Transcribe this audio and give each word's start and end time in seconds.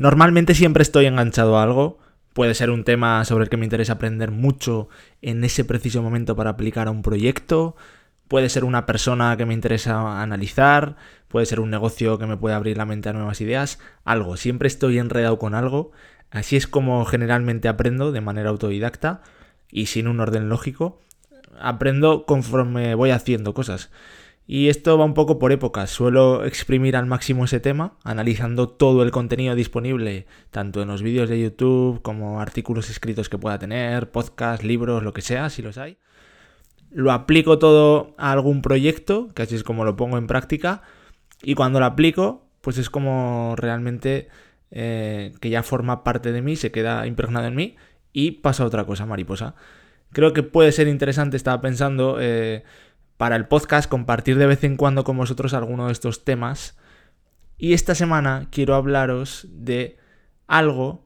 Normalmente 0.00 0.54
siempre 0.54 0.82
estoy 0.82 1.04
enganchado 1.04 1.58
a 1.58 1.62
algo. 1.62 1.98
Puede 2.32 2.54
ser 2.54 2.70
un 2.70 2.84
tema 2.84 3.22
sobre 3.26 3.44
el 3.44 3.50
que 3.50 3.58
me 3.58 3.66
interesa 3.66 3.92
aprender 3.92 4.30
mucho 4.30 4.88
en 5.20 5.44
ese 5.44 5.62
preciso 5.62 6.02
momento 6.02 6.34
para 6.34 6.48
aplicar 6.48 6.88
a 6.88 6.90
un 6.90 7.02
proyecto. 7.02 7.76
Puede 8.26 8.48
ser 8.48 8.64
una 8.64 8.86
persona 8.86 9.36
que 9.36 9.44
me 9.44 9.52
interesa 9.52 10.22
analizar. 10.22 10.96
Puede 11.28 11.44
ser 11.44 11.60
un 11.60 11.68
negocio 11.68 12.18
que 12.18 12.24
me 12.24 12.38
puede 12.38 12.54
abrir 12.54 12.78
la 12.78 12.86
mente 12.86 13.10
a 13.10 13.12
nuevas 13.12 13.42
ideas. 13.42 13.78
Algo. 14.06 14.38
Siempre 14.38 14.68
estoy 14.68 14.98
enredado 14.98 15.38
con 15.38 15.54
algo. 15.54 15.92
Así 16.30 16.56
es 16.56 16.66
como 16.66 17.04
generalmente 17.04 17.68
aprendo 17.68 18.10
de 18.10 18.22
manera 18.22 18.48
autodidacta 18.48 19.20
y 19.70 19.84
sin 19.84 20.08
un 20.08 20.20
orden 20.20 20.48
lógico. 20.48 20.98
Aprendo 21.60 22.24
conforme 22.24 22.94
voy 22.94 23.10
haciendo 23.10 23.52
cosas. 23.52 23.90
Y 24.52 24.68
esto 24.68 24.98
va 24.98 25.04
un 25.04 25.14
poco 25.14 25.38
por 25.38 25.52
épocas. 25.52 25.90
Suelo 25.90 26.44
exprimir 26.44 26.96
al 26.96 27.06
máximo 27.06 27.44
ese 27.44 27.60
tema, 27.60 27.92
analizando 28.02 28.68
todo 28.68 29.04
el 29.04 29.12
contenido 29.12 29.54
disponible, 29.54 30.26
tanto 30.50 30.82
en 30.82 30.88
los 30.88 31.02
vídeos 31.02 31.28
de 31.28 31.40
YouTube 31.40 32.02
como 32.02 32.40
artículos 32.40 32.90
escritos 32.90 33.28
que 33.28 33.38
pueda 33.38 33.60
tener, 33.60 34.10
podcasts, 34.10 34.64
libros, 34.64 35.04
lo 35.04 35.12
que 35.12 35.22
sea, 35.22 35.50
si 35.50 35.62
los 35.62 35.78
hay. 35.78 35.98
Lo 36.90 37.12
aplico 37.12 37.60
todo 37.60 38.16
a 38.18 38.32
algún 38.32 38.60
proyecto, 38.60 39.28
que 39.36 39.42
así 39.42 39.54
es 39.54 39.62
como 39.62 39.84
lo 39.84 39.94
pongo 39.94 40.18
en 40.18 40.26
práctica. 40.26 40.82
Y 41.44 41.54
cuando 41.54 41.78
lo 41.78 41.86
aplico, 41.86 42.44
pues 42.60 42.76
es 42.76 42.90
como 42.90 43.54
realmente 43.56 44.26
eh, 44.72 45.32
que 45.40 45.50
ya 45.50 45.62
forma 45.62 46.02
parte 46.02 46.32
de 46.32 46.42
mí, 46.42 46.56
se 46.56 46.72
queda 46.72 47.06
impregnado 47.06 47.46
en 47.46 47.54
mí 47.54 47.76
y 48.12 48.32
pasa 48.32 48.64
otra 48.64 48.84
cosa, 48.84 49.06
mariposa. 49.06 49.54
Creo 50.12 50.32
que 50.32 50.42
puede 50.42 50.72
ser 50.72 50.88
interesante, 50.88 51.36
estaba 51.36 51.60
pensando, 51.60 52.16
eh, 52.20 52.64
para 53.20 53.36
el 53.36 53.44
podcast 53.44 53.86
compartir 53.86 54.38
de 54.38 54.46
vez 54.46 54.64
en 54.64 54.78
cuando 54.78 55.04
con 55.04 55.18
vosotros 55.18 55.52
alguno 55.52 55.88
de 55.88 55.92
estos 55.92 56.24
temas. 56.24 56.78
Y 57.58 57.74
esta 57.74 57.94
semana 57.94 58.48
quiero 58.50 58.74
hablaros 58.74 59.46
de 59.50 59.98
algo 60.46 61.04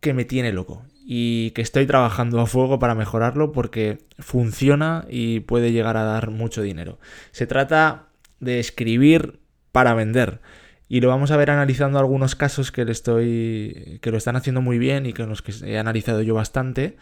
que 0.00 0.12
me 0.12 0.26
tiene 0.26 0.52
loco 0.52 0.84
y 1.06 1.52
que 1.52 1.62
estoy 1.62 1.86
trabajando 1.86 2.38
a 2.38 2.46
fuego 2.46 2.78
para 2.78 2.94
mejorarlo 2.94 3.50
porque 3.50 4.00
funciona 4.18 5.06
y 5.08 5.40
puede 5.40 5.72
llegar 5.72 5.96
a 5.96 6.02
dar 6.02 6.30
mucho 6.30 6.60
dinero. 6.60 6.98
Se 7.30 7.46
trata 7.46 8.08
de 8.38 8.60
escribir 8.60 9.40
para 9.72 9.94
vender. 9.94 10.42
Y 10.86 11.00
lo 11.00 11.08
vamos 11.08 11.30
a 11.30 11.38
ver 11.38 11.50
analizando 11.50 11.98
algunos 11.98 12.34
casos 12.34 12.72
que 12.72 12.84
le 12.84 12.92
estoy. 12.92 14.00
que 14.02 14.10
lo 14.10 14.18
están 14.18 14.36
haciendo 14.36 14.60
muy 14.60 14.78
bien 14.78 15.06
y 15.06 15.14
que 15.14 15.24
los 15.24 15.40
que 15.40 15.54
he 15.64 15.78
analizado 15.78 16.20
yo 16.20 16.34
bastante. 16.34 16.98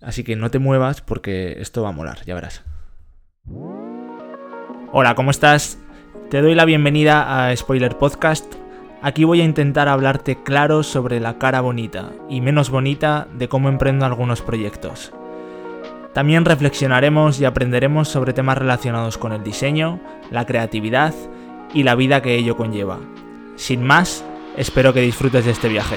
Así 0.00 0.24
que 0.24 0.34
no 0.34 0.50
te 0.50 0.58
muevas 0.58 1.02
porque 1.02 1.60
esto 1.60 1.82
va 1.82 1.90
a 1.90 1.92
molar, 1.92 2.24
ya 2.24 2.34
verás. 2.34 2.64
Hola, 4.94 5.14
¿cómo 5.14 5.30
estás? 5.30 5.78
Te 6.30 6.42
doy 6.42 6.54
la 6.54 6.66
bienvenida 6.66 7.46
a 7.46 7.56
Spoiler 7.56 7.96
Podcast. 7.96 8.44
Aquí 9.00 9.24
voy 9.24 9.40
a 9.40 9.44
intentar 9.44 9.88
hablarte 9.88 10.42
claro 10.42 10.82
sobre 10.82 11.18
la 11.18 11.38
cara 11.38 11.62
bonita 11.62 12.12
y 12.28 12.42
menos 12.42 12.68
bonita 12.68 13.26
de 13.32 13.48
cómo 13.48 13.70
emprendo 13.70 14.04
algunos 14.04 14.42
proyectos. 14.42 15.12
También 16.12 16.44
reflexionaremos 16.44 17.40
y 17.40 17.46
aprenderemos 17.46 18.08
sobre 18.08 18.34
temas 18.34 18.58
relacionados 18.58 19.16
con 19.16 19.32
el 19.32 19.42
diseño, 19.42 19.98
la 20.30 20.44
creatividad 20.44 21.14
y 21.72 21.84
la 21.84 21.94
vida 21.94 22.20
que 22.20 22.36
ello 22.36 22.58
conlleva. 22.58 22.98
Sin 23.56 23.82
más, 23.82 24.22
espero 24.58 24.92
que 24.92 25.00
disfrutes 25.00 25.46
de 25.46 25.52
este 25.52 25.68
viaje. 25.68 25.96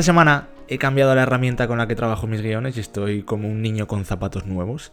Esta 0.00 0.12
semana 0.12 0.48
he 0.66 0.78
cambiado 0.78 1.14
la 1.14 1.24
herramienta 1.24 1.68
con 1.68 1.76
la 1.76 1.86
que 1.86 1.94
trabajo 1.94 2.26
mis 2.26 2.40
guiones 2.40 2.78
y 2.78 2.80
estoy 2.80 3.22
como 3.22 3.48
un 3.48 3.60
niño 3.60 3.86
con 3.86 4.06
zapatos 4.06 4.46
nuevos. 4.46 4.92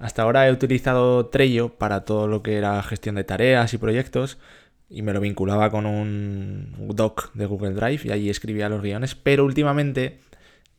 Hasta 0.00 0.22
ahora 0.22 0.48
he 0.48 0.50
utilizado 0.50 1.26
Trello 1.26 1.68
para 1.78 2.00
todo 2.00 2.26
lo 2.26 2.42
que 2.42 2.56
era 2.56 2.82
gestión 2.82 3.14
de 3.14 3.22
tareas 3.22 3.72
y 3.74 3.78
proyectos 3.78 4.38
y 4.88 5.02
me 5.02 5.12
lo 5.12 5.20
vinculaba 5.20 5.70
con 5.70 5.86
un 5.86 6.74
doc 6.96 7.32
de 7.32 7.46
Google 7.46 7.74
Drive 7.74 8.00
y 8.02 8.10
allí 8.10 8.28
escribía 8.28 8.68
los 8.68 8.82
guiones, 8.82 9.14
pero 9.14 9.44
últimamente 9.44 10.18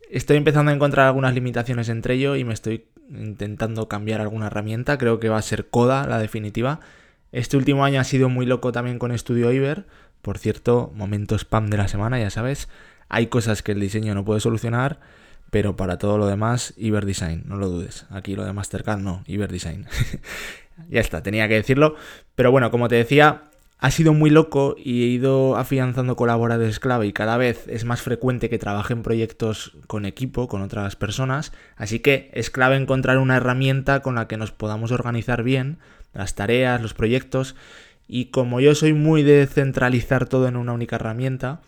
estoy 0.10 0.36
empezando 0.36 0.72
a 0.72 0.76
encontrar 0.76 1.08
algunas 1.08 1.34
limitaciones 1.34 1.88
en 1.88 2.02
Trello 2.02 2.36
y 2.36 2.44
me 2.44 2.54
estoy 2.54 2.88
intentando 3.10 3.88
cambiar 3.88 4.20
alguna 4.20 4.48
herramienta, 4.48 4.98
creo 4.98 5.22
que 5.22 5.30
va 5.30 5.38
a 5.38 5.42
ser 5.42 5.70
Coda 5.70 6.06
la 6.08 6.20
definitiva. 6.20 6.82
Este 7.32 7.56
último 7.56 7.86
año 7.86 8.02
ha 8.02 8.04
sido 8.04 8.28
muy 8.28 8.46
loco 8.46 8.74
también 8.74 9.00
con 9.00 9.18
Studio 9.18 9.50
Iber, 9.50 9.86
por 10.22 10.38
cierto, 10.38 10.92
momento 10.94 11.36
spam 11.36 11.70
de 11.70 11.78
la 11.78 11.88
semana, 11.88 12.20
ya 12.20 12.30
sabes. 12.30 12.68
Hay 13.14 13.28
cosas 13.28 13.62
que 13.62 13.74
el 13.74 13.82
diseño 13.82 14.16
no 14.16 14.24
puede 14.24 14.40
solucionar, 14.40 15.02
pero 15.50 15.76
para 15.76 15.98
todo 15.98 16.18
lo 16.18 16.28
demás, 16.28 16.74
Iberdesign, 16.78 17.44
no 17.46 17.58
lo 17.58 17.68
dudes. 17.68 18.06
Aquí 18.10 18.38
lo 18.38 18.46
de 18.46 18.54
Mastercard 18.54 19.02
no, 19.02 19.22
Iberdesign. 19.28 19.86
ya 20.90 21.02
está, 21.02 21.22
tenía 21.22 21.50
que 21.50 21.56
decirlo. 21.56 21.96
Pero 22.36 22.52
bueno, 22.52 22.72
como 22.72 22.88
te 22.88 22.96
decía, 22.96 23.42
ha 23.80 23.92
sido 23.92 24.14
muy 24.14 24.30
loco 24.30 24.78
y 24.78 25.04
he 25.04 25.08
ido 25.08 25.58
afianzando 25.58 26.16
colaboradores 26.16 26.80
clave 26.80 27.06
y 27.06 27.12
cada 27.12 27.36
vez 27.36 27.68
es 27.68 27.84
más 27.84 28.02
frecuente 28.02 28.50
que 28.50 28.58
trabaje 28.58 28.94
en 28.94 29.04
proyectos 29.04 29.76
con 29.88 30.06
equipo, 30.06 30.48
con 30.48 30.62
otras 30.62 30.96
personas. 30.96 31.52
Así 31.76 32.00
que 32.00 32.32
es 32.34 32.50
clave 32.50 32.78
encontrar 32.78 33.18
una 33.18 33.36
herramienta 33.36 34.02
con 34.02 34.16
la 34.16 34.30
que 34.30 34.38
nos 34.38 34.54
podamos 34.54 34.94
organizar 34.94 35.44
bien 35.44 35.80
las 36.14 36.34
tareas, 36.34 36.82
los 36.82 36.94
proyectos. 36.94 37.58
Y 38.08 38.28
como 38.28 38.62
yo 38.62 38.74
soy 38.74 38.94
muy 38.94 39.22
de 39.22 39.48
centralizar 39.48 40.30
todo 40.30 40.48
en 40.48 40.56
una 40.56 40.72
única 40.72 40.96
herramienta, 40.96 41.60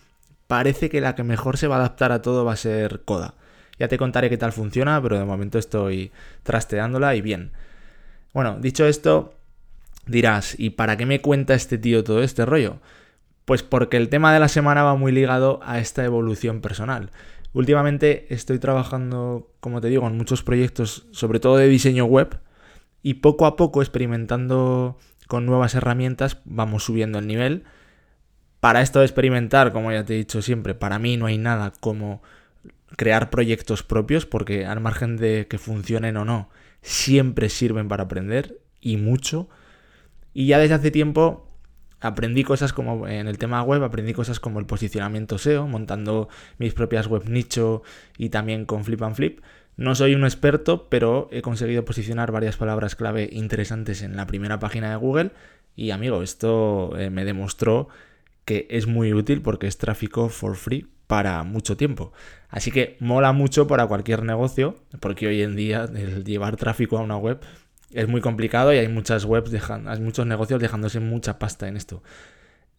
parece 0.46 0.90
que 0.90 1.00
la 1.00 1.14
que 1.14 1.22
mejor 1.22 1.56
se 1.56 1.66
va 1.66 1.76
a 1.76 1.78
adaptar 1.78 2.12
a 2.12 2.22
todo 2.22 2.44
va 2.44 2.52
a 2.52 2.56
ser 2.56 3.02
Coda. 3.04 3.34
Ya 3.78 3.88
te 3.88 3.98
contaré 3.98 4.30
qué 4.30 4.36
tal 4.36 4.52
funciona, 4.52 5.00
pero 5.02 5.18
de 5.18 5.24
momento 5.24 5.58
estoy 5.58 6.12
trasteándola 6.42 7.16
y 7.16 7.20
bien. 7.20 7.52
Bueno, 8.32 8.58
dicho 8.60 8.86
esto, 8.86 9.34
dirás, 10.06 10.54
¿y 10.58 10.70
para 10.70 10.96
qué 10.96 11.06
me 11.06 11.20
cuenta 11.20 11.54
este 11.54 11.78
tío 11.78 12.04
todo 12.04 12.22
este 12.22 12.46
rollo? 12.46 12.78
Pues 13.44 13.62
porque 13.62 13.96
el 13.96 14.08
tema 14.08 14.32
de 14.32 14.40
la 14.40 14.48
semana 14.48 14.82
va 14.84 14.94
muy 14.94 15.12
ligado 15.12 15.60
a 15.64 15.78
esta 15.78 16.04
evolución 16.04 16.60
personal. 16.60 17.10
Últimamente 17.52 18.26
estoy 18.34 18.58
trabajando, 18.58 19.50
como 19.60 19.80
te 19.80 19.88
digo, 19.88 20.06
en 20.06 20.16
muchos 20.16 20.42
proyectos, 20.42 21.06
sobre 21.12 21.40
todo 21.40 21.56
de 21.56 21.68
diseño 21.68 22.04
web, 22.04 22.40
y 23.02 23.14
poco 23.14 23.46
a 23.46 23.56
poco 23.56 23.82
experimentando 23.82 24.98
con 25.26 25.46
nuevas 25.46 25.74
herramientas 25.74 26.38
vamos 26.44 26.84
subiendo 26.84 27.18
el 27.18 27.26
nivel 27.26 27.64
para 28.64 28.80
esto 28.80 29.00
de 29.00 29.04
experimentar, 29.04 29.72
como 29.74 29.92
ya 29.92 30.06
te 30.06 30.14
he 30.14 30.16
dicho 30.16 30.40
siempre, 30.40 30.74
para 30.74 30.98
mí 30.98 31.18
no 31.18 31.26
hay 31.26 31.36
nada 31.36 31.74
como 31.80 32.22
crear 32.96 33.28
proyectos 33.28 33.82
propios, 33.82 34.24
porque 34.24 34.64
al 34.64 34.80
margen 34.80 35.18
de 35.18 35.46
que 35.50 35.58
funcionen 35.58 36.16
o 36.16 36.24
no, 36.24 36.48
siempre 36.80 37.50
sirven 37.50 37.88
para 37.88 38.04
aprender 38.04 38.62
y 38.80 38.96
mucho. 38.96 39.50
Y 40.32 40.46
ya 40.46 40.58
desde 40.58 40.76
hace 40.76 40.90
tiempo 40.90 41.46
aprendí 42.00 42.42
cosas 42.42 42.72
como 42.72 43.06
en 43.06 43.28
el 43.28 43.36
tema 43.36 43.62
web, 43.62 43.84
aprendí 43.84 44.14
cosas 44.14 44.40
como 44.40 44.60
el 44.60 44.64
posicionamiento 44.64 45.36
SEO, 45.36 45.66
montando 45.68 46.30
mis 46.56 46.72
propias 46.72 47.06
web 47.06 47.24
nicho 47.28 47.82
y 48.16 48.30
también 48.30 48.64
con 48.64 48.82
Flip 48.86 49.02
and 49.02 49.14
Flip. 49.14 49.40
No 49.76 49.94
soy 49.94 50.14
un 50.14 50.24
experto, 50.24 50.88
pero 50.88 51.28
he 51.32 51.42
conseguido 51.42 51.84
posicionar 51.84 52.32
varias 52.32 52.56
palabras 52.56 52.96
clave 52.96 53.28
interesantes 53.30 54.00
en 54.00 54.16
la 54.16 54.26
primera 54.26 54.58
página 54.58 54.88
de 54.88 54.96
Google. 54.96 55.32
Y 55.76 55.90
amigo, 55.90 56.22
esto 56.22 56.98
eh, 56.98 57.10
me 57.10 57.26
demostró 57.26 57.90
que 58.44 58.66
es 58.70 58.86
muy 58.86 59.12
útil 59.12 59.42
porque 59.42 59.66
es 59.66 59.78
tráfico 59.78 60.28
for 60.28 60.56
free 60.56 60.86
para 61.06 61.42
mucho 61.44 61.76
tiempo. 61.76 62.12
Así 62.48 62.70
que 62.70 62.96
mola 63.00 63.32
mucho 63.32 63.66
para 63.66 63.86
cualquier 63.86 64.22
negocio, 64.22 64.76
porque 65.00 65.26
hoy 65.26 65.42
en 65.42 65.56
día 65.56 65.88
el 65.94 66.24
llevar 66.24 66.56
tráfico 66.56 66.98
a 66.98 67.02
una 67.02 67.16
web 67.16 67.40
es 67.92 68.08
muy 68.08 68.20
complicado 68.20 68.72
y 68.72 68.78
hay 68.78 68.88
muchas 68.88 69.24
webs, 69.24 69.52
hay 69.70 70.00
muchos 70.00 70.26
negocios 70.26 70.60
dejándose 70.60 71.00
mucha 71.00 71.38
pasta 71.38 71.68
en 71.68 71.76
esto. 71.76 72.02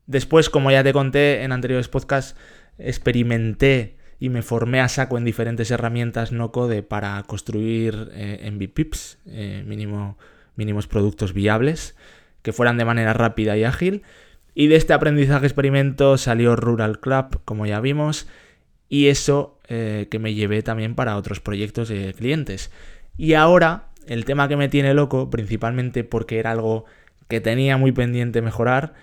Después, 0.07 0.49
como 0.49 0.71
ya 0.71 0.83
te 0.83 0.93
conté 0.93 1.43
en 1.43 1.51
anteriores 1.51 1.87
podcasts, 1.87 2.35
experimenté 2.77 3.97
y 4.19 4.29
me 4.29 4.41
formé 4.41 4.81
a 4.81 4.87
saco 4.87 5.17
en 5.17 5.25
diferentes 5.25 5.71
herramientas 5.71 6.31
no 6.31 6.51
code 6.51 6.83
para 6.83 7.21
construir 7.23 8.11
eh, 8.13 8.49
MVPs, 8.51 9.17
eh, 9.27 9.63
mínimo, 9.65 10.17
mínimos 10.55 10.87
productos 10.87 11.33
viables, 11.33 11.95
que 12.41 12.53
fueran 12.53 12.77
de 12.77 12.85
manera 12.85 13.13
rápida 13.13 13.57
y 13.57 13.63
ágil. 13.63 14.03
Y 14.55 14.67
de 14.67 14.77
este 14.77 14.93
aprendizaje 14.93 15.45
experimento 15.45 16.17
salió 16.17 16.55
Rural 16.55 17.01
Club, 17.01 17.41
como 17.43 17.65
ya 17.65 17.81
vimos, 17.81 18.27
y 18.87 19.07
eso 19.07 19.59
eh, 19.67 20.07
que 20.09 20.17
me 20.17 20.33
llevé 20.33 20.63
también 20.63 20.95
para 20.95 21.17
otros 21.17 21.41
proyectos 21.41 21.89
de 21.89 22.13
clientes. 22.13 22.71
Y 23.17 23.33
ahora, 23.33 23.89
el 24.07 24.23
tema 24.23 24.47
que 24.47 24.55
me 24.55 24.69
tiene 24.69 24.93
loco, 24.93 25.29
principalmente 25.29 26.05
porque 26.05 26.39
era 26.39 26.51
algo 26.51 26.85
que 27.27 27.41
tenía 27.41 27.75
muy 27.75 27.91
pendiente 27.91 28.41
mejorar, 28.41 28.93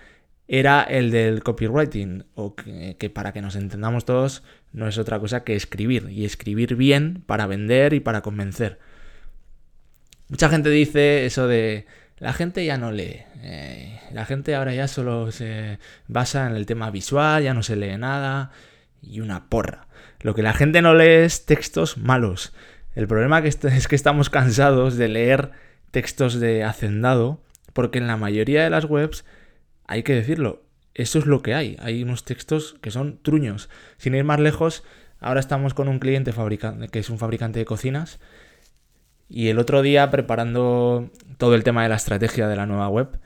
era 0.47 0.81
el 0.81 1.11
del 1.11 1.43
copywriting, 1.43 2.25
o 2.33 2.55
que, 2.55 3.11
para 3.13 3.31
que 3.31 3.41
nos 3.41 3.55
entendamos 3.55 4.05
todos, 4.05 4.43
no 4.71 4.87
es 4.87 4.97
otra 4.97 5.19
cosa 5.19 5.43
que 5.43 5.55
escribir, 5.55 6.09
y 6.09 6.25
escribir 6.25 6.75
bien 6.75 7.21
para 7.27 7.45
vender 7.45 7.93
y 7.93 7.99
para 7.99 8.21
convencer. 8.21 8.79
Mucha 10.29 10.49
gente 10.49 10.71
dice 10.71 11.25
eso 11.25 11.47
de 11.47 11.85
la 12.17 12.33
gente 12.33 12.65
ya 12.65 12.77
no 12.77 12.91
lee, 12.91 13.23
eh, 13.41 13.99
la 14.11 14.25
gente 14.25 14.55
ahora 14.55 14.73
ya 14.73 14.87
solo 14.87 15.31
se 15.31 15.79
basa 16.07 16.47
en 16.47 16.55
el 16.55 16.65
tema 16.65 16.91
visual, 16.91 17.43
ya 17.43 17.53
no 17.53 17.63
se 17.63 17.75
lee 17.75 17.97
nada, 17.97 18.51
y 19.01 19.19
una 19.19 19.49
porra. 19.49 19.87
Lo 20.21 20.33
que 20.33 20.41
la 20.41 20.53
gente 20.53 20.81
no 20.81 20.93
lee 20.93 21.25
es 21.25 21.45
textos 21.45 21.97
malos. 21.97 22.53
El 22.95 23.07
problema 23.07 23.39
es 23.39 23.87
que 23.87 23.95
estamos 23.95 24.29
cansados 24.29 24.95
de 24.95 25.07
leer 25.07 25.51
textos 25.91 26.39
de 26.39 26.63
hacendado, 26.63 27.41
porque 27.73 27.97
en 27.97 28.07
la 28.07 28.17
mayoría 28.17 28.63
de 28.63 28.69
las 28.69 28.85
webs 28.85 29.25
hay 29.85 30.03
que 30.03 30.13
decirlo, 30.13 30.63
eso 30.93 31.19
es 31.19 31.25
lo 31.25 31.41
que 31.41 31.55
hay. 31.55 31.77
Hay 31.79 32.03
unos 32.03 32.23
textos 32.23 32.75
que 32.81 32.91
son 32.91 33.19
truños. 33.21 33.69
Sin 33.97 34.15
ir 34.15 34.23
más 34.23 34.39
lejos, 34.39 34.83
ahora 35.19 35.39
estamos 35.39 35.73
con 35.73 35.87
un 35.87 35.99
cliente 35.99 36.33
que 36.91 36.99
es 36.99 37.09
un 37.09 37.17
fabricante 37.17 37.59
de 37.59 37.65
cocinas. 37.65 38.19
Y 39.29 39.47
el 39.47 39.59
otro 39.59 39.81
día, 39.81 40.11
preparando 40.11 41.09
todo 41.37 41.55
el 41.55 41.63
tema 41.63 41.83
de 41.83 41.89
la 41.89 41.95
estrategia 41.95 42.47
de 42.47 42.55
la 42.55 42.65
nueva 42.65 42.87
web, 42.89 43.19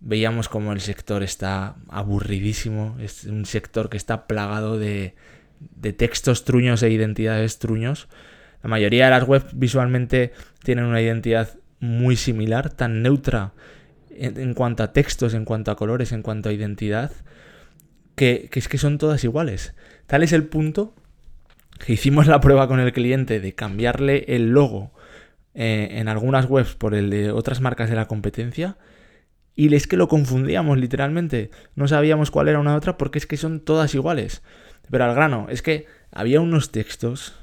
veíamos 0.00 0.48
como 0.48 0.72
el 0.72 0.80
sector 0.80 1.22
está 1.22 1.76
aburridísimo. 1.88 2.96
Es 3.00 3.24
un 3.24 3.44
sector 3.46 3.88
que 3.88 3.96
está 3.96 4.26
plagado 4.26 4.78
de, 4.78 5.14
de 5.60 5.92
textos 5.92 6.44
truños 6.44 6.82
e 6.82 6.90
identidades 6.90 7.58
truños. 7.58 8.08
La 8.62 8.70
mayoría 8.70 9.06
de 9.06 9.10
las 9.10 9.28
webs 9.28 9.58
visualmente 9.58 10.32
tienen 10.62 10.84
una 10.84 11.00
identidad 11.00 11.58
muy 11.80 12.16
similar, 12.16 12.70
tan 12.70 13.02
neutra 13.02 13.52
en, 14.10 14.54
cuanto 14.54 14.82
a 14.82 14.92
textos, 14.92 15.34
en 15.34 15.44
cuanto 15.44 15.70
a 15.70 15.76
colores, 15.76 16.12
en 16.12 16.22
cuanto 16.22 16.48
a 16.48 16.52
identidad, 16.52 17.12
que, 18.16 18.50
es 18.52 18.68
que 18.68 18.78
son 18.78 18.98
todas 18.98 19.22
iguales. 19.24 19.74
Tal 20.06 20.22
es 20.22 20.32
el 20.32 20.44
punto 20.44 20.94
que 21.84 21.92
hicimos 21.92 22.26
la 22.26 22.40
prueba 22.40 22.66
con 22.66 22.80
el 22.80 22.92
cliente 22.92 23.38
de 23.38 23.54
cambiarle 23.54 24.24
el 24.28 24.50
logo 24.50 24.92
eh, 25.60 25.98
en 25.98 26.06
algunas 26.06 26.48
webs 26.48 26.76
por 26.76 26.94
el 26.94 27.10
de 27.10 27.32
otras 27.32 27.60
marcas 27.60 27.90
de 27.90 27.96
la 27.96 28.06
competencia. 28.06 28.76
Y 29.56 29.74
es 29.74 29.88
que 29.88 29.96
lo 29.96 30.06
confundíamos 30.06 30.78
literalmente. 30.78 31.50
No 31.74 31.88
sabíamos 31.88 32.30
cuál 32.30 32.46
era 32.46 32.60
una 32.60 32.76
otra 32.76 32.96
porque 32.96 33.18
es 33.18 33.26
que 33.26 33.36
son 33.36 33.58
todas 33.58 33.92
iguales. 33.92 34.42
Pero 34.88 35.02
al 35.02 35.16
grano, 35.16 35.48
es 35.50 35.60
que 35.60 35.86
había 36.12 36.40
unos 36.40 36.70
textos 36.70 37.34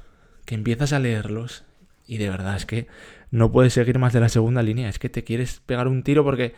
que 0.46 0.54
empiezas 0.54 0.94
a 0.94 0.98
leerlos 0.98 1.64
y 2.06 2.16
de 2.16 2.30
verdad 2.30 2.56
es 2.56 2.64
que 2.64 2.86
no 3.30 3.52
puedes 3.52 3.74
seguir 3.74 3.98
más 3.98 4.14
de 4.14 4.20
la 4.20 4.30
segunda 4.30 4.62
línea. 4.62 4.88
Es 4.88 4.98
que 4.98 5.10
te 5.10 5.22
quieres 5.22 5.60
pegar 5.66 5.86
un 5.86 6.02
tiro 6.02 6.24
porque 6.24 6.54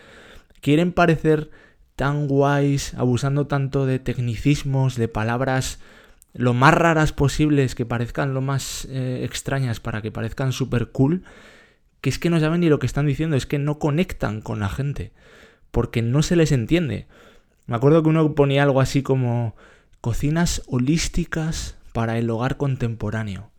quieren 0.60 0.92
parecer 0.92 1.50
tan 1.96 2.28
guays, 2.28 2.94
abusando 2.94 3.48
tanto 3.48 3.84
de 3.84 3.98
tecnicismos, 3.98 4.94
de 4.94 5.08
palabras 5.08 5.80
lo 6.38 6.54
más 6.54 6.72
raras 6.72 7.12
posibles, 7.12 7.74
que 7.74 7.84
parezcan 7.84 8.32
lo 8.32 8.40
más 8.40 8.86
eh, 8.90 9.22
extrañas 9.24 9.80
para 9.80 10.02
que 10.02 10.12
parezcan 10.12 10.52
súper 10.52 10.92
cool, 10.92 11.24
que 12.00 12.10
es 12.10 12.20
que 12.20 12.30
no 12.30 12.38
saben 12.38 12.60
ni 12.60 12.68
lo 12.68 12.78
que 12.78 12.86
están 12.86 13.06
diciendo, 13.06 13.34
es 13.34 13.44
que 13.44 13.58
no 13.58 13.80
conectan 13.80 14.40
con 14.40 14.60
la 14.60 14.68
gente, 14.68 15.10
porque 15.72 16.00
no 16.00 16.22
se 16.22 16.36
les 16.36 16.52
entiende. 16.52 17.08
Me 17.66 17.74
acuerdo 17.74 18.04
que 18.04 18.10
uno 18.10 18.36
ponía 18.36 18.62
algo 18.62 18.80
así 18.80 19.02
como 19.02 19.56
cocinas 20.00 20.62
holísticas 20.68 21.76
para 21.92 22.18
el 22.18 22.30
hogar 22.30 22.56
contemporáneo. 22.56 23.50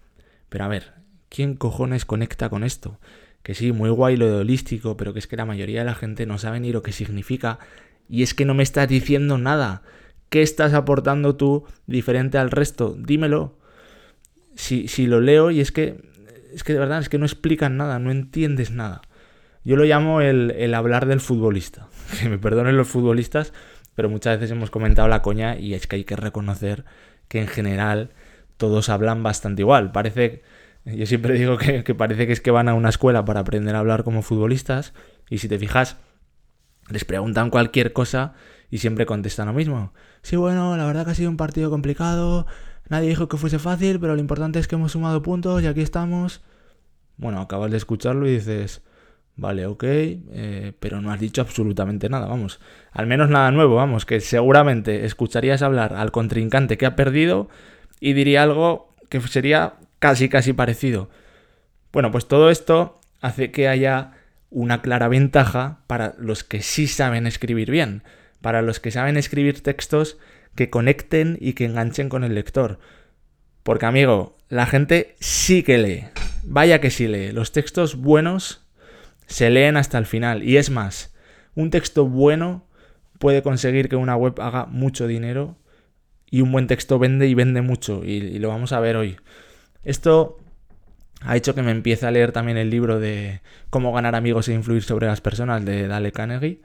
Pero 0.47 0.63
a 0.63 0.69
ver, 0.69 0.93
¿quién 1.27 1.55
cojones 1.55 2.05
conecta 2.05 2.49
con 2.49 2.63
esto? 2.63 2.97
Que 3.43 3.55
sí, 3.55 3.73
muy 3.73 3.89
guay 3.89 4.15
lo 4.15 4.25
de 4.25 4.37
holístico, 4.37 4.95
pero 4.95 5.11
que 5.11 5.19
es 5.19 5.27
que 5.27 5.35
la 5.35 5.45
mayoría 5.45 5.79
de 5.79 5.85
la 5.85 5.95
gente 5.95 6.25
no 6.25 6.37
sabe 6.37 6.61
ni 6.61 6.71
lo 6.71 6.81
que 6.81 6.93
significa. 6.93 7.59
Y 8.07 8.23
es 8.23 8.33
que 8.33 8.45
no 8.45 8.53
me 8.53 8.63
estás 8.63 8.87
diciendo 8.87 9.37
nada. 9.37 9.81
¿Qué 10.29 10.41
estás 10.41 10.73
aportando 10.73 11.35
tú 11.35 11.65
diferente 11.87 12.37
al 12.37 12.51
resto? 12.51 12.95
Dímelo. 12.97 13.57
Si, 14.55 14.87
si 14.87 15.07
lo 15.07 15.21
leo 15.21 15.51
y 15.51 15.61
es 15.61 15.71
que, 15.71 16.01
es 16.53 16.63
que 16.63 16.73
de 16.73 16.79
verdad, 16.79 16.99
es 16.99 17.09
que 17.09 17.17
no 17.17 17.25
explican 17.25 17.77
nada, 17.77 17.99
no 17.99 18.11
entiendes 18.11 18.71
nada. 18.71 19.01
Yo 19.63 19.75
lo 19.75 19.85
llamo 19.85 20.21
el, 20.21 20.51
el 20.51 20.73
hablar 20.73 21.05
del 21.05 21.19
futbolista. 21.19 21.87
Que 22.19 22.29
me 22.29 22.37
perdonen 22.37 22.75
los 22.75 22.87
futbolistas, 22.87 23.53
pero 23.95 24.09
muchas 24.09 24.39
veces 24.39 24.51
hemos 24.51 24.71
comentado 24.71 25.07
la 25.07 25.21
coña 25.21 25.57
y 25.57 25.73
es 25.73 25.87
que 25.87 25.97
hay 25.97 26.03
que 26.03 26.15
reconocer 26.15 26.85
que 27.27 27.39
en 27.39 27.47
general 27.47 28.09
todos 28.57 28.89
hablan 28.89 29.23
bastante 29.23 29.61
igual. 29.61 29.91
Parece 29.91 30.41
yo 30.85 31.05
siempre 31.05 31.33
digo 31.33 31.57
que, 31.57 31.95
parece 31.95 32.25
que 32.25 32.33
es 32.33 32.41
que 32.41 32.51
van 32.51 32.69
a 32.69 32.73
una 32.73 32.89
escuela 32.89 33.25
para 33.25 33.41
aprender 33.41 33.75
a 33.75 33.79
hablar 33.79 34.03
como 34.03 34.21
futbolistas 34.21 34.93
y 35.29 35.39
si 35.39 35.47
te 35.47 35.59
fijas, 35.59 35.97
les 36.89 37.05
preguntan 37.05 37.49
cualquier 37.49 37.93
cosa 37.93 38.33
y 38.69 38.79
siempre 38.79 39.05
contestan 39.05 39.47
lo 39.47 39.53
mismo. 39.53 39.93
Sí, 40.21 40.35
bueno, 40.35 40.77
la 40.77 40.85
verdad 40.85 41.05
que 41.05 41.11
ha 41.11 41.15
sido 41.15 41.29
un 41.29 41.37
partido 41.37 41.69
complicado, 41.69 42.45
nadie 42.87 43.09
dijo 43.09 43.27
que 43.27 43.37
fuese 43.37 43.59
fácil, 43.59 43.99
pero 43.99 44.15
lo 44.15 44.21
importante 44.21 44.59
es 44.59 44.67
que 44.67 44.75
hemos 44.75 44.91
sumado 44.91 45.21
puntos 45.21 45.61
y 45.63 45.67
aquí 45.67 45.81
estamos. 45.81 46.43
Bueno, 47.17 47.41
acabas 47.41 47.71
de 47.71 47.77
escucharlo 47.77 48.27
y 48.27 48.33
dices, 48.33 48.81
vale, 49.35 49.65
ok, 49.65 49.83
eh, 49.83 50.73
pero 50.79 51.01
no 51.01 51.11
has 51.11 51.19
dicho 51.19 51.41
absolutamente 51.41 52.09
nada, 52.09 52.27
vamos. 52.27 52.59
Al 52.91 53.07
menos 53.07 53.29
nada 53.29 53.51
nuevo, 53.51 53.75
vamos, 53.75 54.05
que 54.05 54.19
seguramente 54.21 55.05
escucharías 55.05 55.61
hablar 55.61 55.93
al 55.93 56.11
contrincante 56.11 56.77
que 56.77 56.85
ha 56.85 56.95
perdido 56.95 57.49
y 57.99 58.13
diría 58.13 58.43
algo 58.43 58.95
que 59.09 59.19
sería 59.21 59.73
casi 59.99 60.29
casi 60.29 60.53
parecido. 60.53 61.09
Bueno, 61.91 62.11
pues 62.11 62.27
todo 62.27 62.49
esto 62.49 62.99
hace 63.21 63.51
que 63.51 63.67
haya 63.67 64.13
una 64.49 64.81
clara 64.81 65.07
ventaja 65.07 65.79
para 65.87 66.15
los 66.17 66.43
que 66.43 66.61
sí 66.61 66.87
saben 66.87 67.27
escribir 67.27 67.69
bien, 67.69 68.03
para 68.41 68.61
los 68.61 68.79
que 68.79 68.91
saben 68.91 69.17
escribir 69.17 69.61
textos 69.61 70.17
que 70.55 70.69
conecten 70.69 71.37
y 71.39 71.53
que 71.53 71.65
enganchen 71.65 72.09
con 72.09 72.23
el 72.23 72.35
lector. 72.35 72.79
Porque 73.63 73.85
amigo, 73.85 74.37
la 74.49 74.65
gente 74.65 75.15
sí 75.19 75.63
que 75.63 75.77
lee, 75.77 76.05
vaya 76.43 76.81
que 76.81 76.91
sí 76.91 77.07
lee, 77.07 77.31
los 77.31 77.51
textos 77.51 77.95
buenos 77.95 78.65
se 79.27 79.49
leen 79.49 79.77
hasta 79.77 79.97
el 79.97 80.05
final. 80.05 80.43
Y 80.43 80.57
es 80.57 80.69
más, 80.69 81.15
un 81.55 81.69
texto 81.69 82.07
bueno 82.07 82.65
puede 83.19 83.43
conseguir 83.43 83.89
que 83.89 83.95
una 83.95 84.15
web 84.15 84.39
haga 84.41 84.65
mucho 84.65 85.05
dinero 85.05 85.57
y 86.31 86.41
un 86.41 86.51
buen 86.51 86.67
texto 86.67 86.99
vende 86.99 87.27
y 87.27 87.33
vende 87.33 87.61
mucho. 87.61 88.03
Y, 88.03 88.39
lo 88.39 88.49
vamos 88.49 88.71
a 88.71 88.79
ver 88.79 88.95
hoy. 88.95 89.17
Esto 89.83 90.37
ha 91.21 91.35
hecho 91.35 91.53
que 91.53 91.61
me 91.61 91.71
empiece 91.71 92.05
a 92.05 92.11
leer 92.11 92.31
también 92.31 92.57
el 92.57 92.69
libro 92.69 92.99
de 92.99 93.41
Cómo 93.69 93.91
ganar 93.93 94.15
amigos 94.15 94.47
e 94.47 94.53
influir 94.53 94.83
sobre 94.83 95.07
las 95.07 95.21
personas 95.21 95.65
de 95.65 95.87
Dale 95.87 96.11
Carnegie. 96.11 96.61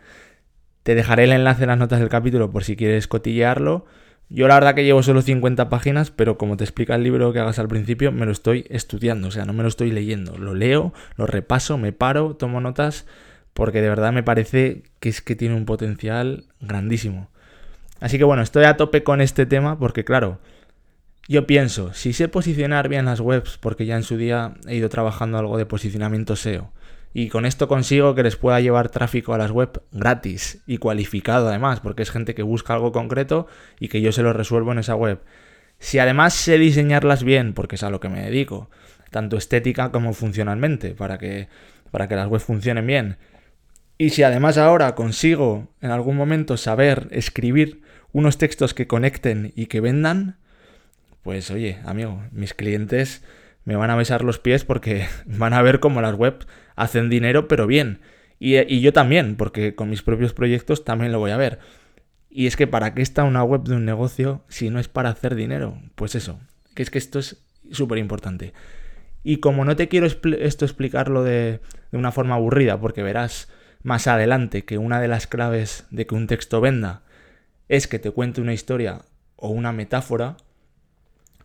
Te 0.84 0.94
dejaré 0.94 1.24
el 1.24 1.32
enlace 1.32 1.62
en 1.62 1.70
las 1.70 1.78
notas 1.78 1.98
del 1.98 2.10
capítulo 2.10 2.50
por 2.50 2.62
si 2.62 2.76
quieres 2.76 3.08
cotillearlo. 3.08 3.86
Yo 4.28 4.48
la 4.48 4.54
verdad 4.54 4.74
que 4.74 4.84
llevo 4.84 5.02
solo 5.02 5.22
50 5.22 5.70
páginas, 5.70 6.10
pero 6.10 6.36
como 6.36 6.58
te 6.58 6.64
explica 6.64 6.94
el 6.94 7.02
libro 7.02 7.32
que 7.32 7.40
hagas 7.40 7.58
al 7.58 7.68
principio, 7.68 8.12
me 8.12 8.26
lo 8.26 8.32
estoy 8.32 8.66
estudiando, 8.68 9.28
o 9.28 9.30
sea, 9.30 9.46
no 9.46 9.54
me 9.54 9.62
lo 9.62 9.68
estoy 9.70 9.90
leyendo. 9.90 10.36
Lo 10.36 10.54
leo, 10.54 10.92
lo 11.16 11.26
repaso, 11.26 11.78
me 11.78 11.92
paro, 11.92 12.36
tomo 12.36 12.60
notas, 12.60 13.06
porque 13.54 13.80
de 13.80 13.88
verdad 13.88 14.12
me 14.12 14.22
parece 14.22 14.82
que 15.00 15.08
es 15.08 15.22
que 15.22 15.34
tiene 15.34 15.54
un 15.54 15.64
potencial 15.64 16.44
grandísimo. 16.60 17.30
Así 18.00 18.18
que 18.18 18.24
bueno, 18.24 18.42
estoy 18.42 18.64
a 18.64 18.76
tope 18.76 19.02
con 19.02 19.22
este 19.22 19.46
tema 19.46 19.78
porque 19.78 20.04
claro, 20.04 20.38
yo 21.28 21.46
pienso, 21.46 21.94
si 21.94 22.12
sé 22.12 22.28
posicionar 22.28 22.90
bien 22.90 23.06
las 23.06 23.20
webs, 23.20 23.56
porque 23.56 23.86
ya 23.86 23.96
en 23.96 24.02
su 24.02 24.18
día 24.18 24.52
he 24.68 24.76
ido 24.76 24.90
trabajando 24.90 25.38
algo 25.38 25.56
de 25.56 25.64
posicionamiento 25.64 26.36
SEO, 26.36 26.70
y 27.16 27.28
con 27.28 27.46
esto 27.46 27.68
consigo 27.68 28.16
que 28.16 28.24
les 28.24 28.34
pueda 28.34 28.60
llevar 28.60 28.88
tráfico 28.88 29.32
a 29.34 29.38
las 29.38 29.52
webs 29.52 29.80
gratis 29.92 30.62
y 30.66 30.78
cualificado 30.78 31.48
además, 31.48 31.78
porque 31.78 32.02
es 32.02 32.10
gente 32.10 32.34
que 32.34 32.42
busca 32.42 32.74
algo 32.74 32.90
concreto 32.90 33.46
y 33.78 33.86
que 33.86 34.00
yo 34.00 34.10
se 34.10 34.24
lo 34.24 34.32
resuelvo 34.32 34.72
en 34.72 34.80
esa 34.80 34.96
web. 34.96 35.20
Si 35.78 36.00
además 36.00 36.34
sé 36.34 36.58
diseñarlas 36.58 37.22
bien, 37.22 37.54
porque 37.54 37.76
es 37.76 37.84
a 37.84 37.90
lo 37.90 38.00
que 38.00 38.08
me 38.08 38.20
dedico, 38.20 38.68
tanto 39.12 39.36
estética 39.36 39.92
como 39.92 40.12
funcionalmente, 40.12 40.96
para 40.96 41.16
que, 41.18 41.46
para 41.92 42.08
que 42.08 42.16
las 42.16 42.26
webs 42.26 42.44
funcionen 42.44 42.84
bien. 42.84 43.16
Y 43.96 44.10
si 44.10 44.24
además 44.24 44.58
ahora 44.58 44.96
consigo 44.96 45.68
en 45.80 45.92
algún 45.92 46.16
momento 46.16 46.56
saber 46.56 47.06
escribir 47.12 47.82
unos 48.10 48.38
textos 48.38 48.74
que 48.74 48.88
conecten 48.88 49.52
y 49.54 49.66
que 49.66 49.80
vendan, 49.80 50.36
pues 51.22 51.48
oye, 51.52 51.78
amigo, 51.84 52.24
mis 52.32 52.54
clientes 52.54 53.22
me 53.64 53.76
van 53.76 53.90
a 53.90 53.96
besar 53.96 54.24
los 54.24 54.40
pies 54.40 54.64
porque 54.64 55.06
van 55.26 55.52
a 55.52 55.62
ver 55.62 55.78
cómo 55.78 56.00
las 56.00 56.14
webs 56.16 56.48
hacen 56.76 57.10
dinero, 57.10 57.48
pero 57.48 57.66
bien. 57.66 58.00
Y, 58.38 58.80
yo 58.80 58.92
también, 58.92 59.36
porque 59.36 59.74
con 59.74 59.90
mis 59.90 60.02
propios 60.02 60.32
proyectos 60.32 60.84
también 60.84 61.12
lo 61.12 61.18
voy 61.18 61.30
a 61.30 61.36
ver. 61.36 61.58
Y 62.30 62.46
es 62.46 62.56
que 62.56 62.66
¿para 62.66 62.94
qué 62.94 63.02
está 63.02 63.24
una 63.24 63.44
web 63.44 63.62
de 63.62 63.76
un 63.76 63.84
negocio 63.84 64.44
si 64.48 64.70
no 64.70 64.78
es 64.78 64.88
para 64.88 65.10
hacer 65.10 65.34
dinero? 65.34 65.80
Pues 65.94 66.14
eso, 66.14 66.40
que 66.74 66.82
es 66.82 66.90
que 66.90 66.98
esto 66.98 67.18
es 67.18 67.44
súper 67.70 67.98
importante. 67.98 68.52
Y 69.22 69.38
como 69.38 69.64
no 69.64 69.76
te 69.76 69.88
quiero 69.88 70.06
esto 70.06 70.64
explicarlo 70.64 71.22
de, 71.22 71.60
de 71.92 71.98
una 71.98 72.12
forma 72.12 72.34
aburrida, 72.34 72.78
porque 72.78 73.02
verás 73.02 73.48
más 73.82 74.06
adelante 74.06 74.64
que 74.64 74.78
una 74.78 75.00
de 75.00 75.08
las 75.08 75.26
claves 75.26 75.86
de 75.90 76.06
que 76.06 76.14
un 76.14 76.26
texto 76.26 76.60
venda 76.60 77.02
es 77.68 77.86
que 77.86 77.98
te 77.98 78.10
cuente 78.10 78.40
una 78.40 78.52
historia 78.52 79.02
o 79.36 79.48
una 79.48 79.72
metáfora, 79.72 80.36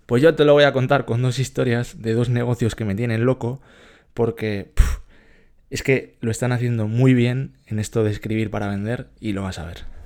Pues 0.06 0.24
yo 0.24 0.34
te 0.34 0.44
lo 0.44 0.54
voy 0.54 0.64
a 0.64 0.74
contar 0.74 1.06
con 1.06 1.22
dos 1.22 1.38
historias 1.38 2.02
de 2.02 2.14
dos 2.14 2.30
negocios 2.30 2.74
que 2.74 2.86
me 2.86 2.96
tienen 2.96 3.26
loco, 3.26 3.62
porque 4.16 4.72
es 5.70 5.84
que 5.84 6.16
lo 6.22 6.32
están 6.32 6.52
haciendo 6.52 6.88
muy 6.88 7.14
bien 7.14 7.54
en 7.68 7.80
esto 7.80 8.04
de 8.04 8.12
escribir 8.12 8.50
para 8.50 8.68
vender 8.68 9.08
y 9.20 9.34
lo 9.34 9.44
vas 9.44 9.60
a 9.60 9.66
ver. 9.66 9.99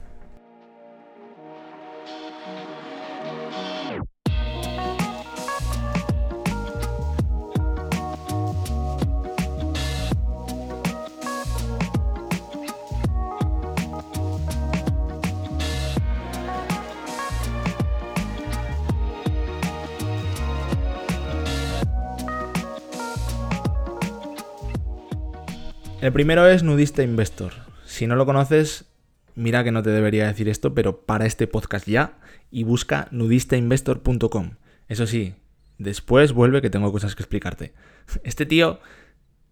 El 26.04 26.12
primero 26.12 26.46
es 26.50 26.64
Nudista 26.64 27.02
Investor. 27.02 27.54
Si 27.86 28.08
no 28.08 28.18
lo 28.18 28.26
conoces, 28.26 28.92
mira 29.36 29.64
que 29.64 29.72
no 29.72 29.84
te 29.84 29.90
debería 29.90 30.28
decir 30.28 30.50
esto, 30.50 30.74
pero 30.74 31.06
para 31.06 31.26
este 31.26 31.48
podcast 31.48 31.88
ya 31.88 32.20
y 32.52 32.66
busca 32.66 33.08
nudistainvestor.com. 33.12 34.50
Eso 34.90 35.08
sí, 35.08 35.36
después 35.78 36.34
vuelve 36.34 36.62
que 36.62 36.70
tengo 36.70 36.92
cosas 36.92 37.16
que 37.16 37.24
explicarte. 37.24 37.72
Este 38.26 38.46
tío 38.46 38.82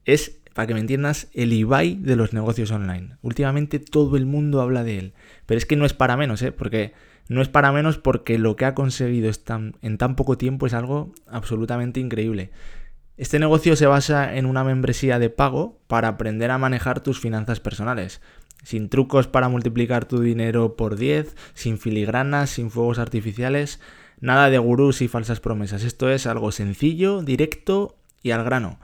es, 0.03 0.41
para 0.53 0.67
que 0.67 0.73
me 0.73 0.81
entiendas, 0.81 1.29
el 1.33 1.53
Ibai 1.53 1.95
de 1.95 2.17
los 2.17 2.33
negocios 2.33 2.69
online. 2.71 3.15
Últimamente 3.21 3.79
todo 3.79 4.17
el 4.17 4.25
mundo 4.25 4.59
habla 4.59 4.83
de 4.83 4.97
él, 4.97 5.13
pero 5.45 5.57
es 5.57 5.65
que 5.65 5.77
no 5.77 5.85
es 5.85 5.93
para 5.93 6.17
menos, 6.17 6.41
¿eh? 6.41 6.51
Porque 6.51 6.91
no 7.29 7.41
es 7.41 7.47
para 7.47 7.71
menos 7.71 7.97
porque 7.97 8.37
lo 8.37 8.57
que 8.57 8.65
ha 8.65 8.75
conseguido 8.75 9.31
en 9.81 9.97
tan 9.97 10.15
poco 10.17 10.37
tiempo 10.37 10.67
es 10.67 10.73
algo 10.73 11.13
absolutamente 11.27 12.01
increíble. 12.01 12.51
Este 13.21 13.37
negocio 13.37 13.75
se 13.75 13.85
basa 13.85 14.35
en 14.35 14.47
una 14.47 14.63
membresía 14.63 15.19
de 15.19 15.29
pago 15.29 15.79
para 15.85 16.07
aprender 16.07 16.49
a 16.49 16.57
manejar 16.57 17.01
tus 17.01 17.19
finanzas 17.19 17.59
personales, 17.59 18.19
sin 18.63 18.89
trucos 18.89 19.27
para 19.27 19.47
multiplicar 19.47 20.05
tu 20.05 20.21
dinero 20.21 20.75
por 20.75 20.95
10, 20.95 21.35
sin 21.53 21.77
filigranas, 21.77 22.49
sin 22.49 22.71
fuegos 22.71 22.97
artificiales, 22.97 23.79
nada 24.21 24.49
de 24.49 24.57
gurús 24.57 25.03
y 25.03 25.07
falsas 25.07 25.39
promesas. 25.39 25.83
Esto 25.83 26.09
es 26.09 26.25
algo 26.25 26.51
sencillo, 26.51 27.21
directo 27.21 27.95
y 28.23 28.31
al 28.31 28.43
grano. 28.43 28.79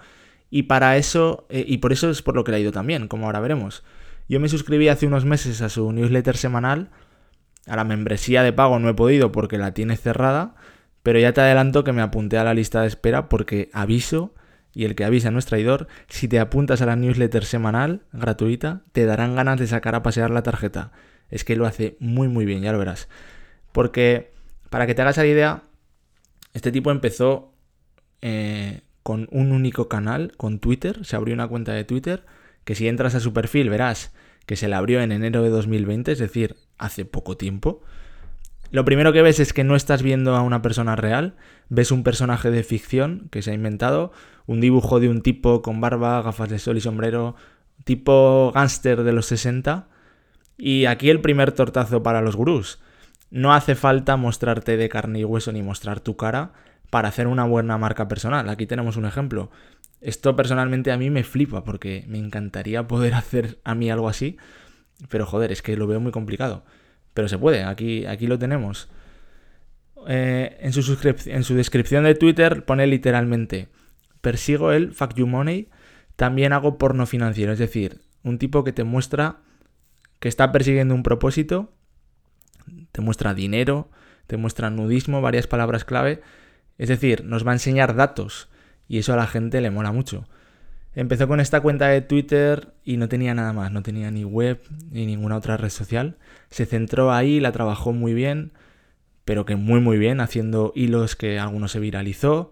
Y 0.51 0.63
para 0.63 0.98
eso, 0.98 1.48
eh, 1.50 1.65
y 1.67 1.79
por 1.79 1.91
eso 1.91 2.12
es 2.12 2.22
por 2.22 2.36
lo 2.36 2.44
que 2.44 2.51
le 2.51 2.58
ha 2.58 2.60
ido 2.60 2.72
también, 2.72 3.08
como 3.08 3.25
ahora 3.25 3.39
veremos. 3.39 3.84
Yo 4.29 4.39
me 4.39 4.50
suscribí 4.50 4.88
hace 4.88 5.08
unos 5.08 5.25
meses 5.25 5.63
a 5.63 5.70
su 5.70 5.91
newsletter 5.91 6.38
semanal, 6.38 6.91
a 7.65 7.75
la 7.75 7.86
membresía 7.86 8.44
de 8.44 8.53
pago 8.53 8.77
no 8.77 8.88
he 8.88 8.94
podido 8.94 9.32
porque 9.32 9.58
la 9.58 9.74
tiene 9.74 9.98
cerrada, 9.98 10.53
pero 11.07 11.19
ya 11.19 11.31
te 11.31 11.39
adelanto 11.39 11.85
que 11.85 11.93
me 11.93 12.01
apunté 12.01 12.37
a 12.37 12.43
la 12.43 12.53
lista 12.53 12.81
de 12.81 12.87
espera 12.87 13.29
porque 13.29 13.69
aviso, 13.71 14.35
y 14.73 14.83
el 14.83 14.93
que 14.93 15.05
avisa 15.05 15.31
no 15.31 15.39
es 15.39 15.45
traidor, 15.45 15.87
si 16.09 16.27
te 16.27 16.37
apuntas 16.37 16.81
a 16.81 16.85
la 16.85 16.97
newsletter 16.97 17.45
semanal 17.45 18.01
gratuita, 18.11 18.83
te 18.91 19.05
darán 19.05 19.33
ganas 19.33 19.57
de 19.57 19.67
sacar 19.67 19.95
a 19.95 20.03
pasear 20.03 20.31
la 20.31 20.43
tarjeta. 20.43 20.91
Es 21.29 21.45
que 21.45 21.55
lo 21.55 21.65
hace 21.65 21.95
muy 22.01 22.27
muy 22.27 22.43
bien, 22.43 22.61
ya 22.61 22.73
lo 22.73 22.77
verás. 22.77 23.07
Porque, 23.71 24.33
para 24.69 24.85
que 24.85 24.95
te 24.95 25.01
hagas 25.01 25.15
la 25.15 25.25
idea, 25.25 25.63
este 26.53 26.73
tipo 26.73 26.91
empezó 26.91 27.53
eh, 28.21 28.81
con 29.01 29.29
un 29.31 29.53
único 29.53 29.87
canal, 29.87 30.33
con 30.35 30.59
Twitter, 30.59 31.05
se 31.05 31.15
abrió 31.15 31.33
una 31.35 31.47
cuenta 31.47 31.71
de 31.71 31.85
Twitter, 31.85 32.25
que 32.65 32.75
si 32.75 32.89
entras 32.89 33.15
a 33.15 33.21
su 33.21 33.31
perfil 33.31 33.69
verás 33.69 34.11
que 34.45 34.57
se 34.57 34.67
le 34.67 34.75
abrió 34.75 34.99
en 34.99 35.13
enero 35.13 35.41
de 35.41 35.51
2020, 35.51 36.11
es 36.11 36.19
decir, 36.19 36.57
hace 36.77 37.05
poco 37.05 37.37
tiempo. 37.37 37.81
Lo 38.71 38.83
primero 38.83 39.13
que 39.13 39.21
ves 39.21 39.39
es 39.39 39.53
que 39.53 39.63
no 39.63 39.75
estás 39.75 40.03
viendo 40.03 40.36
a 40.36 40.41
una 40.41 40.62
persona 40.62 40.95
real, 40.95 41.36
ves 41.69 41.91
un 41.91 42.03
personaje 42.03 42.51
de 42.51 42.63
ficción 42.63 43.27
que 43.31 43.41
se 43.41 43.51
ha 43.51 43.53
inventado, 43.53 44.12
un 44.45 44.59
dibujo 44.59 45.00
de 45.00 45.09
un 45.09 45.21
tipo 45.21 45.62
con 45.62 45.79
barba, 45.79 46.21
gafas 46.21 46.50
de 46.50 46.59
sol 46.59 46.77
y 46.77 46.81
sombrero, 46.81 47.36
tipo 47.86 48.51
gángster 48.53 49.03
de 49.03 49.13
los 49.13 49.25
60. 49.27 49.88
Y 50.57 50.86
aquí 50.86 51.09
el 51.09 51.21
primer 51.21 51.51
tortazo 51.53 52.03
para 52.03 52.21
los 52.21 52.36
gurús. 52.36 52.79
No 53.29 53.53
hace 53.53 53.75
falta 53.75 54.17
mostrarte 54.17 54.77
de 54.77 54.89
carne 54.89 55.19
y 55.19 55.24
hueso 55.24 55.51
ni 55.51 55.62
mostrar 55.62 56.00
tu 56.00 56.17
cara 56.17 56.53
para 56.89 57.09
hacer 57.09 57.27
una 57.27 57.45
buena 57.45 57.77
marca 57.77 58.07
personal. 58.07 58.50
Aquí 58.50 58.65
tenemos 58.65 58.97
un 58.97 59.05
ejemplo. 59.05 59.51
Esto 60.01 60.36
personalmente 60.36 60.91
a 60.91 60.97
mí 60.97 61.09
me 61.09 61.24
flipa 61.24 61.63
porque 61.63 62.05
me 62.07 62.17
encantaría 62.17 62.88
poder 62.88 63.13
hacer 63.15 63.59
a 63.63 63.75
mí 63.75 63.89
algo 63.89 64.09
así, 64.09 64.38
pero 65.09 65.25
joder, 65.25 65.51
es 65.51 65.62
que 65.62 65.77
lo 65.77 65.88
veo 65.88 66.00
muy 66.00 66.12
complicado. 66.12 66.63
Pero 67.17 67.27
se 67.27 67.39
puede, 67.39 67.63
aquí, 67.63 68.05
aquí 68.05 68.27
lo 68.27 68.38
tenemos. 68.38 68.89
Eh, 70.07 70.55
en, 70.59 70.71
su 70.71 70.95
en 71.25 71.43
su 71.43 71.55
descripción 71.55 72.03
de 72.03 72.13
Twitter 72.13 72.63
pone 72.63 72.86
literalmente, 72.86 73.69
persigo 74.21 74.71
el 74.71 74.93
fuck 74.93 75.15
you 75.15 75.25
money, 75.25 75.67
también 76.15 76.53
hago 76.53 76.77
porno 76.77 77.07
financiero, 77.07 77.51
es 77.51 77.57
decir, 77.57 78.01
un 78.21 78.38
tipo 78.38 78.63
que 78.63 78.71
te 78.71 78.83
muestra 78.83 79.38
que 80.19 80.27
está 80.27 80.51
persiguiendo 80.51 80.93
un 80.93 81.01
propósito, 81.01 81.74
te 82.91 83.01
muestra 83.01 83.33
dinero, 83.33 83.89
te 84.27 84.38
muestra 84.38 84.69
nudismo, 84.69 85.19
varias 85.19 85.47
palabras 85.47 85.86
clave, 85.86 86.21
es 86.77 86.88
decir, 86.88 87.25
nos 87.25 87.47
va 87.47 87.50
a 87.50 87.55
enseñar 87.55 87.95
datos 87.95 88.47
y 88.88 89.00
eso 89.00 89.12
a 89.13 89.17
la 89.17 89.25
gente 89.25 89.59
le 89.59 89.71
mola 89.71 89.91
mucho. 89.91 90.29
Empezó 90.97 91.27
con 91.27 91.39
esta 91.39 91.61
cuenta 91.61 91.89
de 91.89 92.01
Twitter 92.01 92.73
y 92.83 92.97
no 92.97 93.07
tenía 93.07 93.35
nada 93.35 93.53
más, 93.53 93.71
no 93.71 93.83
tenía 93.83 94.09
ni 94.09 94.23
web 94.23 94.59
ni 94.89 95.05
ninguna 95.05 95.37
otra 95.37 95.55
red 95.55 95.69
social. 95.69 96.17
Se 96.49 96.65
centró 96.65 97.13
ahí, 97.13 97.39
la 97.39 97.51
trabajó 97.51 97.93
muy 97.93 98.15
bien, 98.15 98.51
pero 99.23 99.45
que 99.45 99.55
muy 99.55 99.79
muy 99.79 99.99
bien, 99.99 100.21
haciendo 100.21 100.73
hilos 100.75 101.15
que 101.15 101.37
algunos 101.37 101.71
se 101.71 101.79
viralizó, 101.79 102.51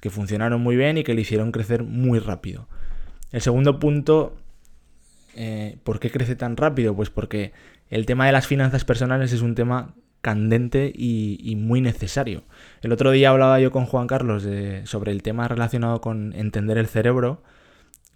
que 0.00 0.08
funcionaron 0.08 0.62
muy 0.62 0.76
bien 0.76 0.96
y 0.96 1.04
que 1.04 1.12
le 1.12 1.20
hicieron 1.20 1.52
crecer 1.52 1.82
muy 1.82 2.20
rápido. 2.20 2.68
El 3.32 3.42
segundo 3.42 3.78
punto, 3.78 4.34
eh, 5.36 5.76
¿por 5.84 6.00
qué 6.00 6.10
crece 6.10 6.36
tan 6.36 6.56
rápido? 6.56 6.96
Pues 6.96 7.10
porque 7.10 7.52
el 7.90 8.06
tema 8.06 8.24
de 8.24 8.32
las 8.32 8.46
finanzas 8.46 8.86
personales 8.86 9.30
es 9.34 9.42
un 9.42 9.54
tema 9.54 9.94
candente 10.22 10.90
y, 10.90 11.54
muy 11.56 11.82
necesario. 11.82 12.44
El 12.80 12.92
otro 12.92 13.10
día 13.10 13.28
hablaba 13.28 13.60
yo 13.60 13.70
con 13.70 13.84
Juan 13.84 14.06
Carlos 14.06 14.48
sobre 14.84 15.12
el 15.12 15.22
tema 15.22 15.48
relacionado 15.48 16.00
con 16.00 16.32
entender 16.32 16.78
el 16.78 16.86
cerebro 16.86 17.42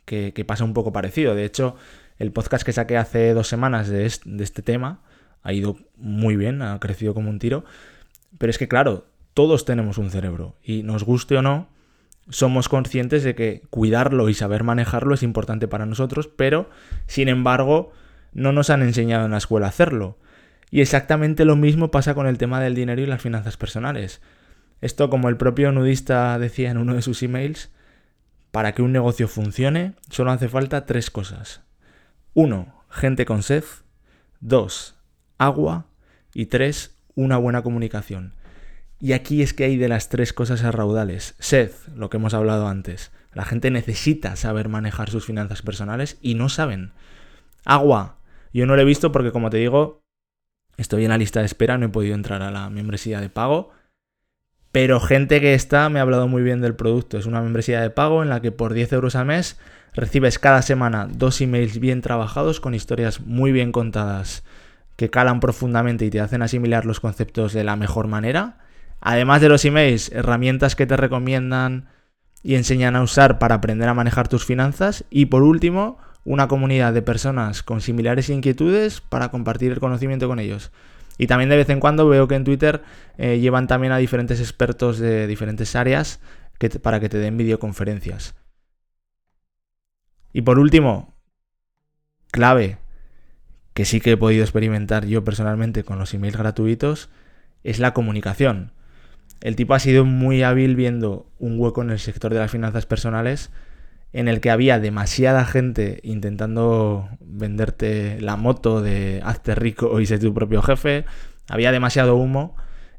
que, 0.08 0.44
pasa 0.44 0.64
un 0.64 0.74
poco 0.74 0.92
parecido. 0.92 1.34
De 1.34 1.44
hecho, 1.44 1.76
el 2.18 2.32
podcast 2.32 2.64
que 2.64 2.72
saqué 2.72 2.96
hace 2.96 3.34
dos 3.34 3.46
semanas 3.46 3.88
de 3.88 4.06
este, 4.06 4.62
tema 4.62 5.02
ha 5.42 5.52
ido 5.52 5.76
muy 5.96 6.36
bien, 6.36 6.62
ha 6.62 6.80
crecido 6.80 7.14
como 7.14 7.30
un 7.30 7.38
tiro. 7.38 7.64
Pero 8.38 8.50
es 8.50 8.58
que, 8.58 8.68
claro, 8.68 9.06
todos 9.34 9.64
tenemos 9.64 9.98
un 9.98 10.10
cerebro 10.10 10.56
y 10.62 10.82
nos 10.82 11.04
guste 11.04 11.36
o 11.36 11.42
no, 11.42 11.68
somos 12.30 12.68
conscientes 12.68 13.22
de 13.22 13.34
que 13.34 13.62
cuidarlo 13.70 14.28
y 14.28 14.34
saber 14.34 14.64
manejarlo 14.64 15.14
es 15.14 15.22
importante 15.22 15.68
para 15.68 15.86
nosotros, 15.86 16.28
pero, 16.28 16.68
sin 17.06 17.28
embargo, 17.28 17.92
no 18.32 18.52
nos 18.52 18.70
han 18.70 18.82
enseñado 18.82 19.26
en 19.26 19.30
la 19.30 19.38
escuela 19.38 19.66
a 19.66 19.70
hacerlo. 19.70 20.18
Y 20.70 20.80
exactamente 20.80 21.44
lo 21.44 21.56
mismo 21.56 21.90
pasa 21.90 22.14
con 22.14 22.26
el 22.26 22.36
tema 22.36 22.60
del 22.60 22.74
dinero 22.74 23.00
y 23.00 23.06
las 23.06 23.22
finanzas 23.22 23.56
personales. 23.56 24.20
Esto, 24.80 25.08
como 25.10 25.28
el 25.28 25.36
propio 25.36 25.72
nudista 25.72 26.38
decía 26.38 26.70
en 26.70 26.78
uno 26.78 26.94
de 26.94 27.02
sus 27.02 27.22
emails, 27.22 27.70
para 28.50 28.72
que 28.72 28.82
un 28.82 28.92
negocio 28.92 29.28
funcione, 29.28 29.94
solo 30.10 30.30
hace 30.30 30.48
falta 30.48 30.86
tres 30.86 31.10
cosas. 31.10 31.62
Uno, 32.34 32.84
gente 32.90 33.24
con 33.24 33.42
sed. 33.42 33.64
Dos, 34.40 34.96
agua. 35.38 35.86
Y 36.34 36.46
tres, 36.46 36.96
una 37.14 37.36
buena 37.36 37.62
comunicación. 37.62 38.34
Y 39.00 39.12
aquí 39.12 39.42
es 39.42 39.54
que 39.54 39.64
hay 39.64 39.76
de 39.76 39.88
las 39.88 40.08
tres 40.08 40.32
cosas 40.32 40.64
a 40.64 40.72
raudales. 40.72 41.34
Sed, 41.38 41.72
lo 41.94 42.10
que 42.10 42.16
hemos 42.16 42.34
hablado 42.34 42.68
antes. 42.68 43.12
La 43.32 43.44
gente 43.44 43.70
necesita 43.70 44.34
saber 44.36 44.68
manejar 44.68 45.10
sus 45.10 45.26
finanzas 45.26 45.62
personales 45.62 46.18
y 46.20 46.34
no 46.34 46.48
saben. 46.48 46.92
Agua. 47.64 48.16
Yo 48.52 48.66
no 48.66 48.76
lo 48.76 48.82
he 48.82 48.86
visto 48.86 49.12
porque, 49.12 49.30
como 49.30 49.50
te 49.50 49.58
digo, 49.58 50.02
estoy 50.76 51.04
en 51.04 51.10
la 51.10 51.18
lista 51.18 51.40
de 51.40 51.46
espera, 51.46 51.78
no 51.78 51.86
he 51.86 51.90
podido 51.90 52.14
entrar 52.14 52.42
a 52.42 52.50
la 52.50 52.70
membresía 52.70 53.20
de 53.20 53.28
pago. 53.28 53.70
Pero 54.80 55.00
gente 55.00 55.40
que 55.40 55.54
está 55.54 55.88
me 55.88 55.98
ha 55.98 56.02
hablado 56.02 56.28
muy 56.28 56.40
bien 56.40 56.60
del 56.60 56.76
producto. 56.76 57.18
Es 57.18 57.26
una 57.26 57.40
membresía 57.40 57.80
de 57.80 57.90
pago 57.90 58.22
en 58.22 58.28
la 58.28 58.40
que 58.40 58.52
por 58.52 58.74
10 58.74 58.92
euros 58.92 59.16
al 59.16 59.26
mes 59.26 59.58
recibes 59.92 60.38
cada 60.38 60.62
semana 60.62 61.08
dos 61.10 61.40
emails 61.40 61.80
bien 61.80 62.00
trabajados 62.00 62.60
con 62.60 62.74
historias 62.74 63.20
muy 63.20 63.50
bien 63.50 63.72
contadas 63.72 64.44
que 64.94 65.10
calan 65.10 65.40
profundamente 65.40 66.04
y 66.04 66.10
te 66.10 66.20
hacen 66.20 66.42
asimilar 66.42 66.86
los 66.86 67.00
conceptos 67.00 67.52
de 67.52 67.64
la 67.64 67.74
mejor 67.74 68.06
manera. 68.06 68.58
Además 69.00 69.40
de 69.40 69.48
los 69.48 69.64
emails, 69.64 70.12
herramientas 70.12 70.76
que 70.76 70.86
te 70.86 70.96
recomiendan 70.96 71.88
y 72.44 72.54
enseñan 72.54 72.94
a 72.94 73.02
usar 73.02 73.40
para 73.40 73.56
aprender 73.56 73.88
a 73.88 73.94
manejar 73.94 74.28
tus 74.28 74.44
finanzas. 74.44 75.04
Y 75.10 75.26
por 75.26 75.42
último, 75.42 75.98
una 76.22 76.46
comunidad 76.46 76.92
de 76.92 77.02
personas 77.02 77.64
con 77.64 77.80
similares 77.80 78.30
inquietudes 78.30 79.00
para 79.00 79.32
compartir 79.32 79.72
el 79.72 79.80
conocimiento 79.80 80.28
con 80.28 80.38
ellos. 80.38 80.70
Y 81.18 81.26
también 81.26 81.50
de 81.50 81.56
vez 81.56 81.68
en 81.68 81.80
cuando 81.80 82.08
veo 82.08 82.28
que 82.28 82.36
en 82.36 82.44
Twitter 82.44 82.82
eh, 83.18 83.40
llevan 83.40 83.66
también 83.66 83.92
a 83.92 83.98
diferentes 83.98 84.40
expertos 84.40 84.98
de 84.98 85.26
diferentes 85.26 85.74
áreas 85.76 86.20
para 86.82 87.00
que 87.00 87.08
te 87.08 87.18
den 87.18 87.36
videoconferencias. 87.36 88.34
Y 90.32 90.42
por 90.42 90.58
último, 90.58 91.14
clave, 92.30 92.78
que 93.74 93.84
sí 93.84 94.00
que 94.00 94.12
he 94.12 94.16
podido 94.16 94.42
experimentar 94.42 95.06
yo 95.06 95.24
personalmente 95.24 95.84
con 95.84 95.98
los 95.98 96.14
emails 96.14 96.36
gratuitos, 96.36 97.10
es 97.64 97.78
la 97.78 97.92
comunicación. 97.92 98.72
el 99.40 99.56
tipo 99.56 99.74
ha 99.74 99.78
sido 99.78 100.04
muy 100.04 100.42
hábil 100.42 100.74
viendo 100.74 101.30
un 101.38 101.60
hueco 101.60 101.82
en 101.82 101.90
el 101.90 101.98
sector 101.98 102.32
de 102.32 102.40
las 102.40 102.50
finanzas 102.50 102.86
personales 102.86 103.50
en 104.12 104.28
el 104.28 104.40
que 104.40 104.50
había 104.50 104.78
demasiada 104.78 105.44
gente 105.44 106.00
intentando 106.02 107.08
venderte 107.20 108.20
la 108.20 108.36
moto 108.36 108.80
de 108.80 109.20
hazte 109.24 109.54
rico 109.54 110.00
y 110.00 110.06
sé 110.06 110.18
tu 110.18 110.32
propio 110.32 110.62
jefe, 110.62 111.04
había 111.48 111.72
demasiado 111.72 112.16
humo 112.16 112.56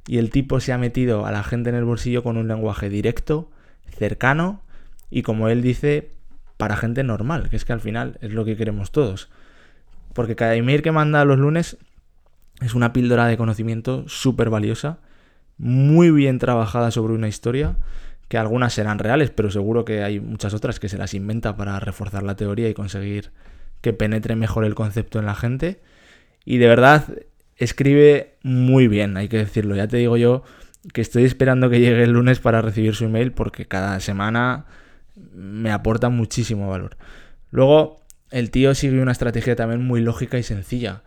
y 0.07 0.17
el 0.17 0.29
tipo 0.29 0.59
se 0.59 0.73
ha 0.73 0.77
metido 0.77 1.25
a 1.25 1.31
la 1.31 1.43
gente 1.43 1.69
en 1.69 1.75
el 1.75 1.83
bolsillo 1.83 2.23
con 2.23 2.37
un 2.37 2.47
lenguaje 2.47 2.89
directo, 2.89 3.51
cercano 3.97 4.61
y 5.09 5.23
como 5.23 5.49
él 5.49 5.61
dice, 5.61 6.11
para 6.57 6.75
gente 6.75 7.03
normal, 7.03 7.49
que 7.49 7.55
es 7.55 7.65
que 7.65 7.73
al 7.73 7.79
final 7.79 8.17
es 8.21 8.31
lo 8.31 8.45
que 8.45 8.55
queremos 8.55 8.91
todos. 8.91 9.29
Porque 10.13 10.35
cada 10.35 10.55
email 10.55 10.81
que 10.81 10.91
manda 10.91 11.25
los 11.25 11.37
lunes 11.37 11.77
es 12.61 12.73
una 12.73 12.93
píldora 12.93 13.27
de 13.27 13.37
conocimiento 13.37 14.03
súper 14.07 14.49
valiosa, 14.49 14.99
muy 15.57 16.11
bien 16.11 16.39
trabajada 16.39 16.91
sobre 16.91 17.13
una 17.13 17.27
historia, 17.27 17.77
que 18.29 18.37
algunas 18.37 18.73
serán 18.73 18.99
reales, 18.99 19.31
pero 19.31 19.51
seguro 19.51 19.83
que 19.83 20.03
hay 20.03 20.19
muchas 20.19 20.53
otras 20.53 20.79
que 20.79 20.87
se 20.87 20.97
las 20.97 21.13
inventa 21.13 21.57
para 21.57 21.79
reforzar 21.79 22.23
la 22.23 22.35
teoría 22.35 22.69
y 22.69 22.73
conseguir 22.73 23.31
que 23.81 23.91
penetre 23.91 24.35
mejor 24.35 24.63
el 24.65 24.75
concepto 24.75 25.19
en 25.19 25.25
la 25.25 25.35
gente. 25.35 25.81
Y 26.45 26.59
de 26.59 26.67
verdad, 26.67 27.05
escribe 27.57 28.35
muy 28.43 28.87
bien, 28.87 29.17
hay 29.17 29.27
que 29.27 29.37
decirlo. 29.37 29.75
Ya 29.75 29.87
te 29.87 29.97
digo 29.97 30.15
yo 30.15 30.43
que 30.93 31.01
estoy 31.01 31.25
esperando 31.25 31.69
que 31.69 31.79
llegue 31.79 32.03
el 32.03 32.11
lunes 32.11 32.39
para 32.39 32.61
recibir 32.61 32.95
su 32.95 33.05
email 33.05 33.31
porque 33.31 33.65
cada 33.65 33.99
semana 33.99 34.65
me 35.33 35.71
aporta 35.71 36.09
muchísimo 36.09 36.69
valor. 36.69 36.97
Luego, 37.49 37.99
el 38.29 38.51
tío 38.51 38.75
sigue 38.75 39.01
una 39.01 39.11
estrategia 39.11 39.55
también 39.55 39.83
muy 39.83 40.01
lógica 40.01 40.37
y 40.37 40.43
sencilla. 40.43 41.01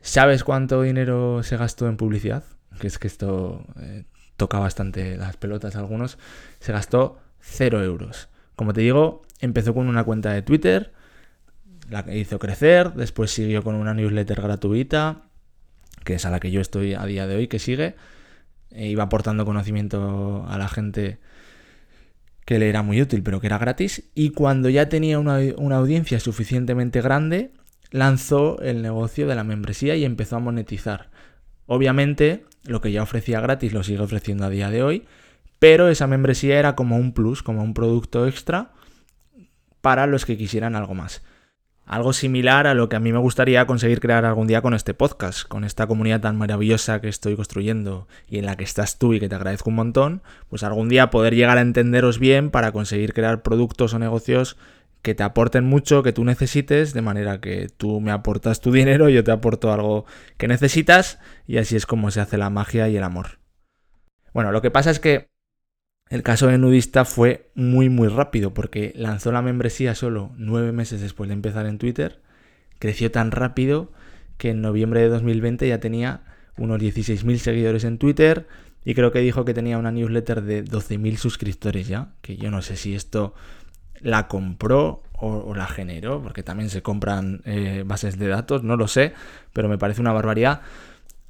¿Sabes 0.00 0.42
cuánto 0.42 0.82
dinero 0.82 1.42
se 1.42 1.58
gastó 1.58 1.86
en 1.86 1.98
publicidad? 1.98 2.44
Que 2.80 2.86
es 2.86 2.98
que 2.98 3.08
esto 3.08 3.66
eh, 3.80 4.04
toca 4.36 4.58
bastante 4.58 5.16
las 5.16 5.36
pelotas 5.36 5.76
algunos. 5.76 6.18
Se 6.60 6.72
gastó 6.72 7.18
0 7.40 7.82
euros. 7.82 8.28
Como 8.54 8.72
te 8.72 8.80
digo, 8.80 9.22
empezó 9.40 9.74
con 9.74 9.88
una 9.88 10.04
cuenta 10.04 10.32
de 10.32 10.42
Twitter, 10.42 10.92
la 11.90 12.04
que 12.04 12.16
hizo 12.16 12.38
crecer, 12.38 12.94
después 12.94 13.30
siguió 13.30 13.62
con 13.62 13.74
una 13.74 13.94
newsletter 13.94 14.40
gratuita, 14.40 15.22
que 16.04 16.14
es 16.14 16.24
a 16.24 16.30
la 16.30 16.40
que 16.40 16.50
yo 16.50 16.60
estoy 16.60 16.94
a 16.94 17.04
día 17.04 17.26
de 17.26 17.36
hoy, 17.36 17.48
que 17.48 17.58
sigue. 17.58 17.96
E 18.70 18.88
iba 18.88 19.04
aportando 19.04 19.44
conocimiento 19.44 20.44
a 20.48 20.58
la 20.58 20.68
gente 20.68 21.18
que 22.44 22.58
le 22.58 22.68
era 22.68 22.82
muy 22.82 23.00
útil, 23.00 23.22
pero 23.22 23.40
que 23.40 23.46
era 23.46 23.58
gratis. 23.58 24.04
Y 24.14 24.30
cuando 24.30 24.68
ya 24.68 24.88
tenía 24.88 25.18
una 25.18 25.76
audiencia 25.76 26.20
suficientemente 26.20 27.00
grande, 27.00 27.52
lanzó 27.90 28.60
el 28.60 28.82
negocio 28.82 29.26
de 29.26 29.34
la 29.34 29.44
membresía 29.44 29.96
y 29.96 30.04
empezó 30.04 30.36
a 30.36 30.40
monetizar. 30.40 31.10
Obviamente, 31.66 32.44
lo 32.64 32.80
que 32.80 32.92
ya 32.92 33.02
ofrecía 33.02 33.40
gratis 33.40 33.72
lo 33.72 33.82
sigue 33.82 34.00
ofreciendo 34.00 34.44
a 34.44 34.50
día 34.50 34.70
de 34.70 34.82
hoy, 34.82 35.04
pero 35.58 35.88
esa 35.88 36.06
membresía 36.06 36.58
era 36.58 36.74
como 36.74 36.96
un 36.96 37.12
plus, 37.12 37.42
como 37.42 37.62
un 37.62 37.74
producto 37.74 38.26
extra 38.26 38.72
para 39.80 40.06
los 40.06 40.24
que 40.24 40.36
quisieran 40.36 40.76
algo 40.76 40.94
más. 40.94 41.22
Algo 41.86 42.12
similar 42.12 42.66
a 42.66 42.74
lo 42.74 42.88
que 42.88 42.96
a 42.96 43.00
mí 43.00 43.12
me 43.12 43.20
gustaría 43.20 43.64
conseguir 43.64 44.00
crear 44.00 44.24
algún 44.24 44.48
día 44.48 44.60
con 44.60 44.74
este 44.74 44.92
podcast, 44.92 45.46
con 45.46 45.62
esta 45.62 45.86
comunidad 45.86 46.20
tan 46.20 46.36
maravillosa 46.36 47.00
que 47.00 47.08
estoy 47.08 47.36
construyendo 47.36 48.08
y 48.28 48.38
en 48.38 48.46
la 48.46 48.56
que 48.56 48.64
estás 48.64 48.98
tú 48.98 49.14
y 49.14 49.20
que 49.20 49.28
te 49.28 49.36
agradezco 49.36 49.70
un 49.70 49.76
montón, 49.76 50.22
pues 50.48 50.64
algún 50.64 50.88
día 50.88 51.10
poder 51.10 51.36
llegar 51.36 51.58
a 51.58 51.60
entenderos 51.60 52.18
bien 52.18 52.50
para 52.50 52.72
conseguir 52.72 53.12
crear 53.12 53.42
productos 53.42 53.94
o 53.94 54.00
negocios 54.00 54.56
que 55.06 55.14
te 55.14 55.22
aporten 55.22 55.64
mucho, 55.64 56.02
que 56.02 56.12
tú 56.12 56.24
necesites, 56.24 56.92
de 56.92 57.00
manera 57.00 57.40
que 57.40 57.68
tú 57.68 58.00
me 58.00 58.10
aportas 58.10 58.60
tu 58.60 58.72
dinero, 58.72 59.08
yo 59.08 59.22
te 59.22 59.30
aporto 59.30 59.72
algo 59.72 60.04
que 60.36 60.48
necesitas 60.48 61.20
y 61.46 61.58
así 61.58 61.76
es 61.76 61.86
como 61.86 62.10
se 62.10 62.20
hace 62.20 62.36
la 62.36 62.50
magia 62.50 62.88
y 62.88 62.96
el 62.96 63.04
amor. 63.04 63.38
Bueno, 64.34 64.50
lo 64.50 64.62
que 64.62 64.72
pasa 64.72 64.90
es 64.90 64.98
que 64.98 65.28
el 66.10 66.24
caso 66.24 66.48
de 66.48 66.58
Nudista 66.58 67.04
fue 67.04 67.52
muy 67.54 67.88
muy 67.88 68.08
rápido 68.08 68.52
porque 68.52 68.94
lanzó 68.96 69.30
la 69.30 69.42
membresía 69.42 69.94
solo 69.94 70.32
nueve 70.38 70.72
meses 70.72 71.00
después 71.00 71.28
de 71.28 71.34
empezar 71.34 71.66
en 71.66 71.78
Twitter, 71.78 72.20
creció 72.80 73.12
tan 73.12 73.30
rápido 73.30 73.92
que 74.38 74.50
en 74.50 74.60
noviembre 74.60 75.02
de 75.02 75.08
2020 75.08 75.68
ya 75.68 75.78
tenía 75.78 76.24
unos 76.56 76.80
16.000 76.80 77.36
seguidores 77.36 77.84
en 77.84 77.98
Twitter 77.98 78.48
y 78.84 78.94
creo 78.94 79.12
que 79.12 79.20
dijo 79.20 79.44
que 79.44 79.54
tenía 79.54 79.78
una 79.78 79.92
newsletter 79.92 80.42
de 80.42 80.64
12.000 80.64 81.14
suscriptores 81.14 81.86
ya, 81.86 82.16
que 82.22 82.36
yo 82.36 82.50
no 82.50 82.60
sé 82.60 82.74
si 82.74 82.96
esto 82.96 83.34
la 84.00 84.28
compró 84.28 85.02
o, 85.18 85.54
la 85.54 85.66
generó, 85.66 86.22
porque 86.22 86.42
también 86.42 86.68
se 86.68 86.82
compran 86.82 87.40
eh, 87.44 87.84
bases 87.86 88.18
de 88.18 88.28
datos, 88.28 88.62
no 88.62 88.76
lo 88.76 88.86
sé, 88.86 89.14
pero 89.52 89.68
me 89.68 89.78
parece 89.78 90.00
una 90.00 90.12
barbaridad 90.12 90.60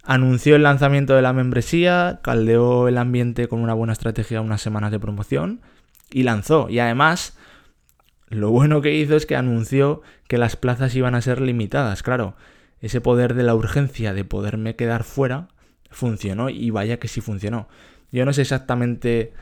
anunció 0.07 0.57
el 0.57 0.63
lanzamiento 0.63 1.15
de 1.15 1.23
la 1.23 1.33
membresía, 1.33 2.21
caldeó 2.23 2.89
el 2.89 2.97
ambiente 2.97 3.49
con 3.49 3.61
una 3.61 3.75
buena 3.75 3.93
estrategia 3.93 4.41
unas 4.41 4.63
semanas 4.63 4.93
de 4.93 5.01
promoción 5.01 5.61
y 6.11 6.23
lanzó. 6.23 6.69
Y 6.71 6.79
además, 6.79 7.37
lo 8.29 8.51
bueno 8.51 8.81
que 8.81 8.95
hizo 8.95 9.17
es 9.17 9.27
que 9.27 9.37
anunció 9.37 10.03
que 10.29 10.39
las 10.39 10.57
plazas 10.57 10.95
iban 10.95 11.15
a 11.15 11.21
ser 11.21 11.41
limitadas. 11.41 12.03
Claro, 12.03 12.37
ese 12.81 13.01
poder 13.01 13.35
de 13.35 13.43
la 13.43 13.55
urgencia 13.55 14.15
de 14.15 14.25
poderme 14.25 14.77
quedar 14.77 15.03
fuera 15.03 15.49
funcionó 15.91 16.51
y 16.51 16.71
vaya 16.71 16.99
que 16.99 17.09
sí 17.09 17.21
funcionó. 17.21 17.69
Yo 18.13 18.25
no 18.25 18.33
sé 18.33 18.43
exactamente 18.43 19.33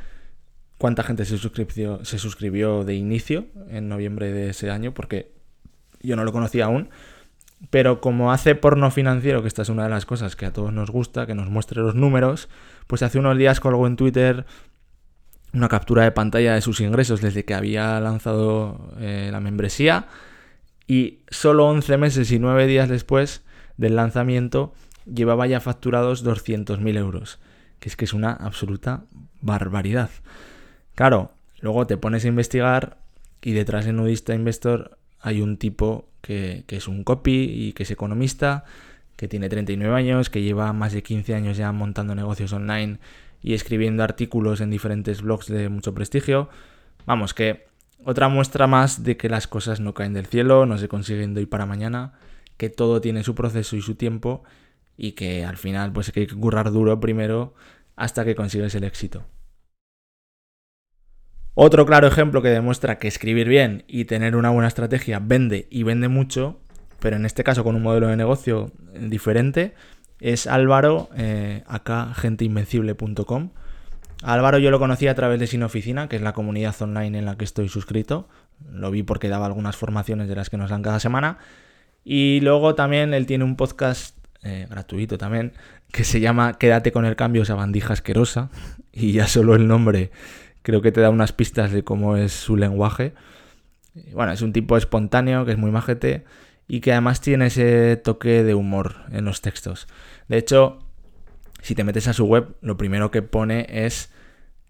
cuánta 0.79 1.03
gente 1.03 1.25
se 1.25 1.39
suscribió, 1.39 2.85
de 2.85 2.95
inicio 2.95 3.47
en 3.69 3.89
noviembre 3.89 4.33
de 4.33 4.51
ese 4.51 4.71
año 4.71 4.93
porque 4.93 5.33
yo 6.01 6.17
no 6.17 6.25
lo 6.25 6.33
conocía 6.33 6.67
aún 6.67 6.91
pero 7.71 8.01
como 8.01 8.33
hace 8.33 8.55
porno 8.55 8.91
financiero, 8.91 9.43
que 9.43 9.49
esta 9.49 9.63
es 9.63 9.69
una 9.69 9.85
de 9.85 9.89
las 9.89 10.07
cosas 10.07 10.37
que 10.37 10.47
a 10.47 10.53
todos 10.53 10.73
nos 10.73 10.91
gusta, 10.91 11.27
que 11.27 11.35
nos 11.35 11.49
muestre 11.49 11.81
los 11.81 11.95
números, 11.95 12.49
pues 12.87 13.03
hace 13.03 13.19
unos 13.19 13.39
días 13.39 13.61
colgó 13.61 13.87
en 13.87 13.97
Twitter 13.97 14.45
una 15.53 15.69
captura 15.69 16.03
de 16.03 16.11
pantalla 16.11 16.55
de 16.55 16.61
sus 16.61 16.81
ingresos 16.81 17.21
desde 17.21 17.45
que 17.45 17.55
había 17.55 18.01
lanzado 18.01 18.93
eh, 18.99 19.29
la 19.31 19.41
membresía 19.41 20.09
y 20.87 21.21
solo 21.29 21.67
11 21.69 21.97
meses 21.97 22.31
y 22.33 22.39
9 22.39 22.67
días 22.67 22.89
después 22.89 23.43
del 23.77 23.97
lanzamiento 23.97 24.75
llevaba 25.07 25.47
ya 25.47 25.61
facturados 25.61 26.25
200.000 26.25 26.99
euros, 26.99 27.39
que 27.79 27.89
es 27.89 27.97
que 27.97 28.05
es 28.05 28.13
una 28.13 28.33
absoluta 28.33 29.05
barbaridad. 29.41 30.11
Claro, 30.95 31.33
luego 31.61 31.87
te 31.87 31.97
pones 31.97 32.25
a 32.25 32.29
investigar 32.29 32.99
y 33.43 33.53
detrás 33.53 33.85
de 33.85 33.93
Nudista 33.93 34.35
Investor 34.35 34.99
hay 35.21 35.41
un 35.41 35.57
tipo 35.57 36.09
que, 36.21 36.65
es 36.69 36.89
un 36.89 37.05
copy 37.05 37.33
y 37.33 37.73
que 37.73 37.83
es 37.83 37.91
economista, 37.91 38.65
que 39.17 39.29
tiene 39.29 39.49
39 39.49 39.97
años, 39.97 40.31
que 40.31 40.43
lleva 40.43 40.73
más 40.73 40.93
de 40.93 41.03
15 41.03 41.35
años 41.35 41.57
ya 41.57 41.73
montando 41.73 42.15
negocios 42.15 42.53
online 42.53 42.99
y 43.43 43.55
escribiendo 43.55 44.03
artículos 44.03 44.61
en 44.61 44.71
diferentes 44.71 45.23
blogs 45.23 45.49
de 45.49 45.69
mucho 45.69 45.95
prestigio. 45.95 46.49
Vamos, 47.07 47.35
que 47.35 47.67
otra 48.05 48.29
muestra 48.29 48.67
más 48.67 49.03
de 49.03 49.17
que 49.17 49.29
las 49.29 49.47
cosas 49.47 49.81
no 49.81 49.95
caen 49.95 50.15
del 50.15 50.27
cielo, 50.27 50.67
no 50.67 50.79
se 50.79 50.89
consiguen 50.89 51.35
de 51.35 51.41
hoy 51.41 51.47
para 51.47 51.67
mañana, 51.67 52.15
que 52.57 52.71
todo 52.71 53.01
tiene 53.01 53.25
su 53.25 53.35
proceso 53.35 53.77
y 53.77 53.83
su 53.83 53.95
tiempo 53.97 54.45
y 54.97 55.13
que 55.13 55.45
al 55.45 55.57
final 55.57 55.93
pues 55.93 56.13
hay 56.15 56.27
que 56.27 56.35
currar 56.35 56.71
duro 56.71 57.01
primero 57.01 57.55
hasta 57.97 58.25
que 58.25 58.35
consigues 58.35 58.75
el 58.75 58.85
éxito. 58.85 59.25
Otro 61.55 61.87
claro 61.87 62.09
ejemplo 62.09 62.43
que 62.43 62.49
demuestra 62.49 62.99
que 62.99 63.07
escribir 63.07 63.49
bien 63.49 63.85
y 63.87 64.07
tener 64.07 64.35
una 64.35 64.51
buena 64.51 64.67
estrategia 64.67 65.21
vende 65.21 65.69
y 65.71 65.85
vende 65.85 66.09
mucho, 66.09 66.59
pero 66.99 67.15
en 67.15 67.25
este 67.25 67.45
caso 67.45 67.63
con 67.63 67.77
un 67.77 67.83
modelo 67.83 68.09
de 68.09 68.17
negocio 68.17 68.73
diferente, 68.99 69.75
es 70.19 70.49
Álvaro, 70.49 71.11
eh, 71.17 71.63
acá 71.69 72.13
genteinvencible.com. 72.15 73.51
Álvaro 74.25 74.59
yo 74.59 74.71
lo 74.73 74.81
conocí 74.81 75.07
a 75.07 75.15
través 75.15 75.39
de 75.39 75.47
Sin 75.47 75.63
Oficina, 75.63 76.09
que 76.09 76.17
es 76.17 76.23
la 76.23 76.33
comunidad 76.33 76.75
online 76.81 77.19
en 77.19 77.25
la 77.25 77.37
que 77.37 77.45
estoy 77.45 77.69
suscrito. 77.69 78.29
Lo 78.73 78.91
vi 78.91 79.03
porque 79.03 79.29
daba 79.29 79.47
algunas 79.47 79.77
formaciones 79.77 80.29
de 80.29 80.35
las 80.35 80.51
que 80.51 80.57
nos 80.57 80.71
dan 80.71 80.83
cada 80.83 80.99
semana. 80.99 81.39
Y 82.05 82.41
luego 82.41 82.75
también 82.75 83.15
él 83.15 83.27
tiene 83.27 83.45
un 83.45 83.57
podcast 83.57 84.17
eh, 84.43 84.67
gratuito 84.69 85.19
también, 85.19 85.53
que 85.93 86.05
se 86.05 86.21
llama 86.21 86.55
Quédate 86.55 86.91
con 86.91 87.05
el 87.05 87.17
cambio, 87.17 87.43
esa 87.43 87.55
bandija 87.55 87.93
asquerosa. 87.93 88.51
Y 88.97 89.11
ya 89.11 89.27
solo 89.27 89.57
el 89.57 89.67
nombre 89.67 90.13
creo 90.65 90.81
que 90.81 90.91
te 90.91 91.03
da 91.03 91.11
unas 91.11 91.33
pistas 91.33 91.71
de 91.71 91.85
cómo 91.85 92.17
es 92.17 92.33
su 92.33 92.57
lenguaje. 92.57 93.13
Bueno, 94.13 94.33
es 94.33 94.41
un 94.41 94.53
tipo 94.53 94.77
espontáneo, 94.77 95.45
que 95.45 95.53
es 95.53 95.59
muy 95.59 95.71
majete 95.71 96.25
y 96.67 96.81
que 96.81 96.93
además 96.93 97.21
tiene 97.21 97.47
ese 97.47 97.97
toque 97.97 98.43
de 98.43 98.55
humor 98.55 98.97
en 99.13 99.27
los 99.27 99.43
textos. 99.43 99.87
De 100.27 100.39
hecho, 100.39 100.79
si 101.61 101.75
te 101.75 101.85
metes 101.85 102.09
a 102.09 102.15
su 102.15 102.25
web, 102.25 102.57
lo 102.63 102.79
primero 102.79 103.11
que 103.11 103.21
pone 103.21 103.67
es, 103.69 104.11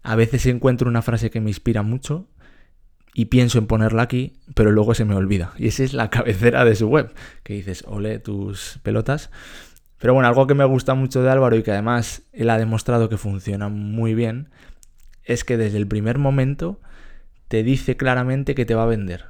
a 0.03 0.15
veces 0.15 0.45
encuentro 0.47 0.89
una 0.89 1.01
frase 1.01 1.29
que 1.29 1.39
me 1.39 1.49
inspira 1.49 1.81
mucho 1.81 2.27
y 3.13 3.25
pienso 3.25 3.57
en 3.57 3.65
ponerla 3.65 4.01
aquí, 4.01 4.41
pero 4.53 4.71
luego 4.71 4.93
se 4.95 5.05
me 5.05 5.15
olvida. 5.15 5.53
Y 5.57 5.67
esa 5.67 5.83
es 5.83 5.93
la 5.93 6.09
cabecera 6.09 6.65
de 6.65 6.75
su 6.75 6.89
web, 6.89 7.13
que 7.43 7.53
dices, 7.53 7.85
ole 7.87 8.19
tus 8.19 8.79
pelotas. 8.83 9.31
Pero 9.97 10.13
bueno, 10.13 10.27
algo 10.27 10.45
que 10.45 10.55
me 10.55 10.65
gusta 10.65 10.93
mucho 10.93 11.23
de 11.23 11.31
Álvaro 11.31 11.55
y 11.55 11.63
que 11.63 11.71
además 11.71 12.23
él 12.33 12.49
ha 12.49 12.57
demostrado 12.57 13.07
que 13.07 13.17
funciona 13.17 13.69
muy 13.69 14.13
bien 14.13 14.49
es 15.25 15.43
que 15.43 15.57
desde 15.57 15.77
el 15.77 15.87
primer 15.87 16.17
momento 16.17 16.79
te 17.47 17.63
dice 17.63 17.97
claramente 17.97 18.55
que 18.55 18.65
te 18.65 18.75
va 18.75 18.83
a 18.83 18.87
vender. 18.87 19.25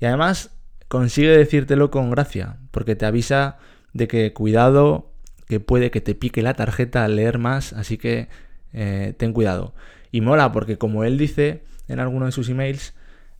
Y 0.00 0.06
además 0.06 0.56
consigue 0.88 1.36
decírtelo 1.36 1.90
con 1.90 2.10
gracia, 2.10 2.58
porque 2.70 2.96
te 2.96 3.06
avisa 3.06 3.58
de 3.92 4.08
que 4.08 4.32
cuidado, 4.32 5.12
que 5.48 5.60
puede 5.60 5.90
que 5.90 6.00
te 6.00 6.14
pique 6.14 6.42
la 6.42 6.54
tarjeta 6.54 7.04
al 7.04 7.16
leer 7.16 7.38
más, 7.38 7.72
así 7.72 7.98
que 7.98 8.28
eh, 8.72 9.14
ten 9.16 9.32
cuidado. 9.32 9.74
Y 10.12 10.20
mola 10.20 10.52
porque 10.52 10.78
como 10.78 11.04
él 11.04 11.18
dice 11.18 11.64
en 11.88 12.00
alguno 12.00 12.26
de 12.26 12.32
sus 12.32 12.48
emails, 12.48 12.94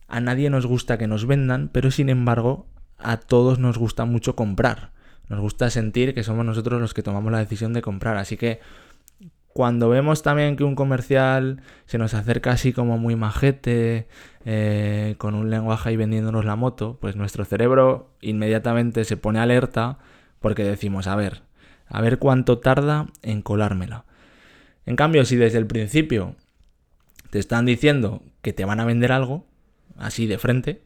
a 0.07 0.19
nadie 0.19 0.49
nos 0.49 0.65
gusta 0.65 0.97
que 0.97 1.07
nos 1.07 1.25
vendan, 1.25 1.69
pero 1.71 1.91
sin 1.91 2.09
embargo 2.09 2.67
a 2.97 3.17
todos 3.17 3.59
nos 3.59 3.77
gusta 3.77 4.05
mucho 4.05 4.35
comprar. 4.35 4.91
Nos 5.29 5.39
gusta 5.39 5.69
sentir 5.69 6.13
que 6.13 6.23
somos 6.23 6.45
nosotros 6.45 6.79
los 6.79 6.93
que 6.93 7.03
tomamos 7.03 7.31
la 7.31 7.39
decisión 7.39 7.73
de 7.73 7.81
comprar. 7.81 8.15
Así 8.17 8.37
que 8.37 8.61
cuando 9.57 9.89
vemos 9.89 10.21
también 10.21 10.55
que 10.55 10.63
un 10.63 10.75
comercial 10.75 11.63
se 11.87 11.97
nos 11.97 12.13
acerca 12.13 12.51
así 12.51 12.73
como 12.73 12.99
muy 12.99 13.15
majete, 13.15 14.07
eh, 14.45 15.15
con 15.17 15.33
un 15.33 15.49
lenguaje 15.49 15.91
y 15.91 15.95
vendiéndonos 15.95 16.45
la 16.45 16.55
moto, 16.55 16.99
pues 17.01 17.15
nuestro 17.15 17.43
cerebro 17.43 18.11
inmediatamente 18.21 19.03
se 19.03 19.17
pone 19.17 19.39
alerta 19.39 19.97
porque 20.41 20.63
decimos, 20.63 21.07
a 21.07 21.15
ver, 21.15 21.41
a 21.87 22.01
ver 22.01 22.19
cuánto 22.19 22.59
tarda 22.59 23.07
en 23.23 23.41
colármela. 23.41 24.05
En 24.85 24.95
cambio, 24.95 25.25
si 25.25 25.37
desde 25.37 25.57
el 25.57 25.65
principio 25.65 26.35
te 27.31 27.39
están 27.39 27.65
diciendo 27.65 28.21
que 28.43 28.53
te 28.53 28.63
van 28.63 28.79
a 28.79 28.85
vender 28.85 29.11
algo, 29.11 29.47
así 29.97 30.27
de 30.27 30.37
frente, 30.37 30.83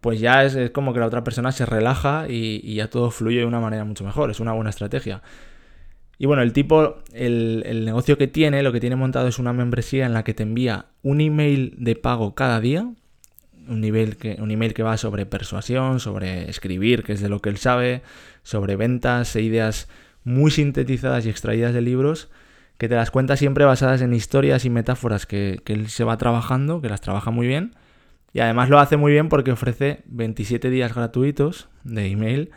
pues 0.00 0.20
ya 0.20 0.44
es, 0.44 0.70
como 0.70 0.94
que 0.94 1.00
la 1.00 1.06
otra 1.06 1.24
persona 1.24 1.50
se 1.50 1.66
relaja 1.66 2.26
y, 2.28 2.76
ya 2.76 2.88
todo 2.90 3.10
fluye 3.10 3.40
de 3.40 3.44
una 3.46 3.58
manera 3.58 3.84
mucho 3.84 4.04
mejor. 4.04 4.30
Es 4.30 4.38
una 4.38 4.52
buena 4.52 4.70
estrategia. 4.70 5.20
Y 6.18 6.26
bueno, 6.26 6.42
el 6.42 6.52
tipo, 6.52 6.96
el, 7.12 7.62
el, 7.64 7.84
negocio 7.84 8.18
que 8.18 8.26
tiene, 8.26 8.62
lo 8.62 8.72
que 8.72 8.80
tiene 8.80 8.96
montado 8.96 9.28
es 9.28 9.38
una 9.38 9.52
membresía 9.52 10.04
en 10.04 10.14
la 10.14 10.24
que 10.24 10.34
te 10.34 10.42
envía 10.42 10.86
un 11.02 11.20
email 11.20 11.74
de 11.78 11.94
pago 11.94 12.34
cada 12.34 12.60
día. 12.60 12.90
Un, 13.68 13.80
nivel 13.80 14.16
que, 14.16 14.38
un 14.40 14.50
email 14.50 14.74
que 14.74 14.82
va 14.82 14.96
sobre 14.96 15.26
persuasión, 15.26 16.00
sobre 16.00 16.48
escribir, 16.48 17.04
que 17.04 17.12
es 17.12 17.20
de 17.20 17.28
lo 17.28 17.40
que 17.40 17.50
él 17.50 17.58
sabe, 17.58 18.02
sobre 18.42 18.76
ventas 18.76 19.36
e 19.36 19.42
ideas 19.42 19.88
muy 20.24 20.50
sintetizadas 20.50 21.26
y 21.26 21.30
extraídas 21.30 21.74
de 21.74 21.82
libros, 21.82 22.28
que 22.78 22.88
te 22.88 22.94
las 22.94 23.10
cuenta 23.10 23.36
siempre 23.36 23.64
basadas 23.64 24.00
en 24.00 24.14
historias 24.14 24.64
y 24.64 24.70
metáforas 24.70 25.26
que, 25.26 25.60
que 25.64 25.74
él 25.74 25.88
se 25.88 26.04
va 26.04 26.16
trabajando, 26.16 26.80
que 26.80 26.88
las 26.88 27.02
trabaja 27.02 27.30
muy 27.30 27.46
bien 27.46 27.74
y 28.32 28.40
además 28.40 28.68
lo 28.68 28.78
hace 28.78 28.96
muy 28.96 29.12
bien 29.12 29.28
porque 29.28 29.52
ofrece 29.52 30.02
27 30.06 30.70
días 30.70 30.94
gratuitos 30.94 31.68
de 31.84 32.06
email, 32.06 32.50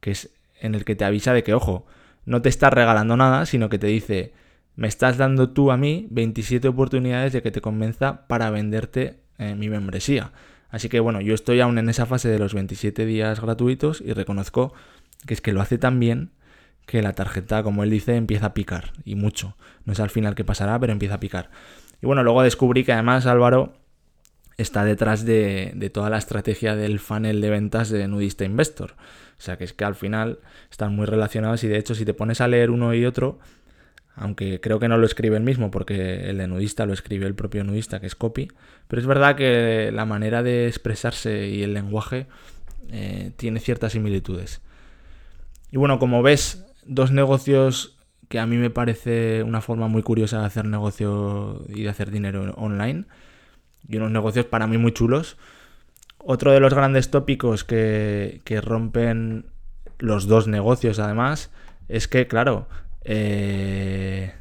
que 0.00 0.12
es 0.12 0.30
en 0.60 0.74
el 0.74 0.84
que 0.84 0.94
te 0.94 1.04
avisa 1.04 1.32
de 1.32 1.42
que, 1.42 1.54
ojo, 1.54 1.86
no 2.28 2.42
te 2.42 2.50
estás 2.50 2.72
regalando 2.72 3.16
nada, 3.16 3.46
sino 3.46 3.70
que 3.70 3.78
te 3.78 3.86
dice, 3.86 4.34
me 4.76 4.86
estás 4.86 5.16
dando 5.16 5.50
tú 5.50 5.70
a 5.70 5.78
mí 5.78 6.06
27 6.10 6.68
oportunidades 6.68 7.32
de 7.32 7.40
que 7.40 7.50
te 7.50 7.62
convenza 7.62 8.26
para 8.26 8.50
venderte 8.50 9.20
eh, 9.38 9.54
mi 9.54 9.70
membresía. 9.70 10.32
Así 10.68 10.90
que 10.90 11.00
bueno, 11.00 11.22
yo 11.22 11.32
estoy 11.32 11.60
aún 11.60 11.78
en 11.78 11.88
esa 11.88 12.04
fase 12.04 12.28
de 12.28 12.38
los 12.38 12.52
27 12.52 13.06
días 13.06 13.40
gratuitos 13.40 14.02
y 14.02 14.12
reconozco 14.12 14.74
que 15.26 15.32
es 15.32 15.40
que 15.40 15.54
lo 15.54 15.62
hace 15.62 15.78
tan 15.78 15.98
bien 15.98 16.32
que 16.84 17.00
la 17.00 17.14
tarjeta, 17.14 17.62
como 17.62 17.82
él 17.82 17.88
dice, 17.88 18.14
empieza 18.16 18.46
a 18.46 18.54
picar. 18.54 18.92
Y 19.04 19.14
mucho. 19.14 19.56
No 19.86 19.94
sé 19.94 20.02
al 20.02 20.10
final 20.10 20.34
qué 20.34 20.44
pasará, 20.44 20.78
pero 20.78 20.92
empieza 20.92 21.14
a 21.14 21.20
picar. 21.20 21.50
Y 22.02 22.06
bueno, 22.06 22.22
luego 22.22 22.42
descubrí 22.42 22.84
que 22.84 22.92
además 22.92 23.24
Álvaro 23.24 23.72
está 24.58 24.84
detrás 24.84 25.24
de, 25.24 25.90
toda 25.94 26.10
la 26.10 26.18
estrategia 26.18 26.74
del 26.74 26.98
funnel 26.98 27.40
de 27.40 27.48
ventas 27.48 27.88
de 27.88 28.06
Nudista 28.08 28.44
Investor. 28.44 28.96
O 29.38 29.40
sea 29.40 29.56
que 29.56 29.64
es 29.64 29.72
que 29.72 29.84
al 29.84 29.94
final 29.94 30.40
están 30.70 30.94
muy 30.94 31.06
relacionados 31.06 31.62
y 31.62 31.68
de 31.68 31.78
hecho 31.78 31.94
si 31.94 32.04
te 32.04 32.12
pones 32.12 32.40
a 32.40 32.48
leer 32.48 32.70
uno 32.70 32.92
y 32.92 33.06
otro, 33.06 33.38
aunque 34.16 34.60
creo 34.60 34.80
que 34.80 34.88
no 34.88 34.98
lo 34.98 35.06
escribe 35.06 35.36
el 35.36 35.44
mismo 35.44 35.70
porque 35.70 36.28
el 36.28 36.38
de 36.38 36.48
nudista 36.48 36.86
lo 36.86 36.92
escribe 36.92 37.26
el 37.26 37.36
propio 37.36 37.62
nudista 37.62 38.00
que 38.00 38.08
es 38.08 38.16
copy, 38.16 38.48
pero 38.88 39.00
es 39.00 39.06
verdad 39.06 39.36
que 39.36 39.92
la 39.92 40.04
manera 40.04 40.42
de 40.42 40.66
expresarse 40.66 41.48
y 41.48 41.62
el 41.62 41.72
lenguaje 41.72 42.26
eh, 42.90 43.30
tiene 43.36 43.60
ciertas 43.60 43.92
similitudes. 43.92 44.60
Y 45.70 45.76
bueno, 45.76 46.00
como 46.00 46.20
ves, 46.20 46.66
dos 46.84 47.12
negocios 47.12 47.96
que 48.28 48.40
a 48.40 48.46
mí 48.46 48.56
me 48.56 48.70
parece 48.70 49.44
una 49.44 49.60
forma 49.60 49.86
muy 49.86 50.02
curiosa 50.02 50.40
de 50.40 50.46
hacer 50.46 50.64
negocio 50.64 51.64
y 51.68 51.84
de 51.84 51.88
hacer 51.90 52.10
dinero 52.10 52.54
online 52.56 53.04
y 53.86 53.96
unos 53.96 54.10
negocios 54.10 54.46
para 54.46 54.66
mí 54.66 54.78
muy 54.78 54.92
chulos. 54.92 55.36
Otro 56.18 56.52
de 56.52 56.60
los 56.60 56.74
grandes 56.74 57.10
tópicos 57.10 57.64
que, 57.64 58.42
rompen 58.62 59.46
los 59.98 60.26
dos 60.26 60.48
negocios 60.48 60.98
además 60.98 61.50
es 61.88 62.08
que, 62.08 62.26
claro, 62.26 62.68
eh, 63.04 64.34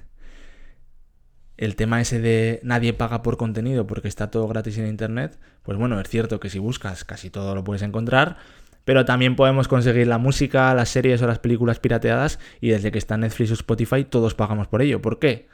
el 1.58 1.76
tema 1.76 2.02
ese 2.02 2.20
de 2.20 2.60
nadie 2.64 2.94
paga 2.94 3.24
por 3.24 3.38
contenido 3.38 3.88
porque 3.88 4.08
está 4.08 4.30
todo 4.30 4.48
gratis 4.48 4.78
en 4.78 4.88
Internet, 4.88 5.40
pues 5.64 5.78
bueno, 5.78 6.00
es 6.00 6.08
cierto 6.08 6.40
que 6.40 6.50
si 6.50 6.60
buscas 6.60 7.04
casi 7.04 7.30
todo 7.30 7.56
lo 7.56 7.64
puedes 7.64 7.82
encontrar, 7.82 8.38
pero 8.86 9.06
también 9.06 9.36
podemos 9.36 9.68
conseguir 9.68 10.08
la 10.08 10.18
música, 10.18 10.74
las 10.74 10.90
series 10.90 11.22
o 11.22 11.28
las 11.28 11.40
películas 11.40 11.80
pirateadas 11.80 12.40
y 12.62 12.70
desde 12.70 12.92
que 12.92 12.98
está 12.98 13.18
Netflix 13.18 13.52
o 13.52 13.54
Spotify 13.56 14.06
todos 14.06 14.34
pagamos 14.34 14.68
por 14.68 14.82
ello. 14.82 15.02
¿Por 15.02 15.20
qué? 15.20 15.48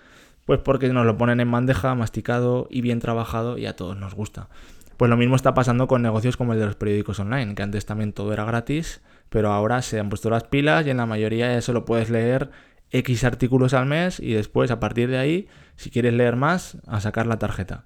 Pues 0.46 0.60
porque 0.60 0.90
nos 0.90 1.06
lo 1.06 1.18
ponen 1.18 1.40
en 1.40 1.52
bandeja, 1.52 1.96
masticado 1.96 2.68
y 2.70 2.82
bien 2.82 3.00
trabajado 3.00 3.58
y 3.58 3.66
a 3.66 3.76
todos 3.76 3.98
nos 3.98 4.14
gusta. 4.14 4.50
Pues 4.98 5.10
lo 5.10 5.18
mismo 5.18 5.36
está 5.36 5.54
pasando 5.54 5.88
con 5.88 6.02
negocios 6.02 6.38
como 6.38 6.54
el 6.54 6.60
de 6.60 6.66
los 6.66 6.76
periódicos 6.76 7.20
online, 7.20 7.56
que 7.56 7.64
antes 7.64 7.86
también 7.86 8.14
todo 8.14 8.32
era 8.34 8.46
gratis, 8.46 9.02
pero 9.30 9.52
ahora 9.52 9.82
se 9.82 10.00
han 10.00 10.10
puesto 10.10 10.30
las 10.30 10.44
pilas 10.44 10.86
y 10.86 10.92
en 10.92 10.98
la 10.98 11.06
mayoría 11.06 11.60
solo 11.62 11.86
puedes 11.86 12.10
leer 12.10 12.52
X 12.92 13.24
artículos 13.24 13.74
al 13.74 13.88
mes 13.88 14.20
y 14.20 14.34
después 14.34 14.70
a 14.70 14.80
partir 14.80 15.10
de 15.10 15.18
ahí, 15.18 15.48
si 15.76 15.90
quieres 15.90 16.14
leer 16.14 16.36
más, 16.36 16.78
a 16.86 17.02
sacar 17.02 17.26
la 17.26 17.40
tarjeta. 17.40 17.86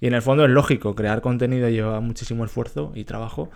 Y 0.00 0.06
en 0.06 0.14
el 0.14 0.22
fondo 0.22 0.44
es 0.44 0.50
lógico, 0.50 0.94
crear 0.94 1.20
contenido 1.20 1.68
lleva 1.68 2.00
muchísimo 2.00 2.44
esfuerzo 2.44 2.92
y 2.94 3.04
trabajo. 3.04 3.50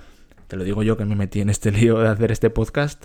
Te 0.47 0.57
lo 0.57 0.65
digo 0.65 0.83
yo 0.83 0.97
que 0.97 1.05
me 1.05 1.17
metí 1.17 1.41
en 1.41 1.51
este 1.51 1.71
lío 1.73 1.99
de 1.99 2.09
hacer 2.09 2.31
este 2.33 2.51
podcast. 2.51 3.05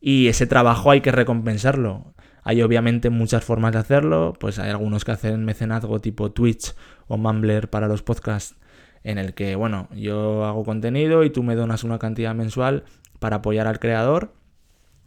Y 0.00 0.28
ese 0.28 0.46
trabajo 0.46 0.90
hay 0.90 1.00
que 1.00 1.12
recompensarlo. 1.12 2.14
Hay 2.44 2.60
obviamente 2.62 3.08
muchas 3.08 3.42
formas 3.42 3.72
de 3.72 3.78
hacerlo, 3.78 4.34
pues 4.38 4.58
hay 4.58 4.70
algunos 4.70 5.04
que 5.04 5.12
hacen 5.12 5.44
mecenazgo 5.44 6.00
tipo 6.00 6.30
Twitch 6.30 6.74
o 7.08 7.16
Mumbler 7.16 7.70
para 7.70 7.88
los 7.88 8.02
podcasts, 8.02 8.56
en 9.02 9.18
el 9.18 9.34
que, 9.34 9.56
bueno, 9.56 9.88
yo 9.94 10.44
hago 10.44 10.64
contenido 10.64 11.24
y 11.24 11.30
tú 11.30 11.42
me 11.42 11.54
donas 11.54 11.84
una 11.84 11.98
cantidad 11.98 12.34
mensual 12.34 12.84
para 13.18 13.36
apoyar 13.36 13.66
al 13.66 13.78
creador. 13.78 14.34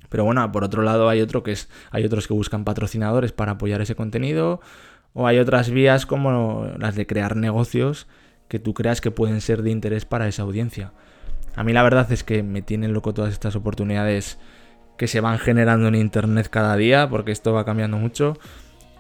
Pero 0.10 0.24
bueno, 0.24 0.52
por 0.52 0.64
otro 0.64 0.82
lado 0.82 1.10
hay 1.10 1.22
otro 1.22 1.44
que 1.44 1.52
es, 1.52 1.70
hay 1.92 2.06
otros 2.06 2.28
que 2.28 2.34
buscan 2.34 2.64
patrocinadores 2.64 3.34
para 3.34 3.54
apoyar 3.54 3.82
ese 3.82 3.96
contenido, 3.96 4.62
o 5.14 5.28
hay 5.28 5.38
otras 5.38 5.70
vías 5.70 6.06
como 6.06 6.68
las 6.80 6.96
de 6.96 7.06
crear 7.06 7.36
negocios 7.36 8.08
que 8.48 8.60
tú 8.60 8.74
creas 8.74 9.02
que 9.02 9.12
pueden 9.12 9.42
ser 9.42 9.62
de 9.62 9.72
interés 9.72 10.06
para 10.06 10.28
esa 10.28 10.44
audiencia. 10.44 10.94
A 11.56 11.64
mí 11.64 11.74
la 11.74 11.84
verdad 11.84 12.12
es 12.12 12.24
que 12.24 12.44
me 12.44 12.62
tienen 12.62 12.94
loco 12.94 13.14
todas 13.14 13.34
estas 13.34 13.56
oportunidades 13.56 14.38
que 14.98 15.08
se 15.08 15.22
van 15.22 15.40
generando 15.40 15.88
en 15.88 15.96
internet 15.96 16.48
cada 16.50 16.76
día, 16.76 17.10
porque 17.10 17.32
esto 17.32 17.54
va 17.54 17.66
cambiando 17.66 17.98
mucho. 17.98 18.38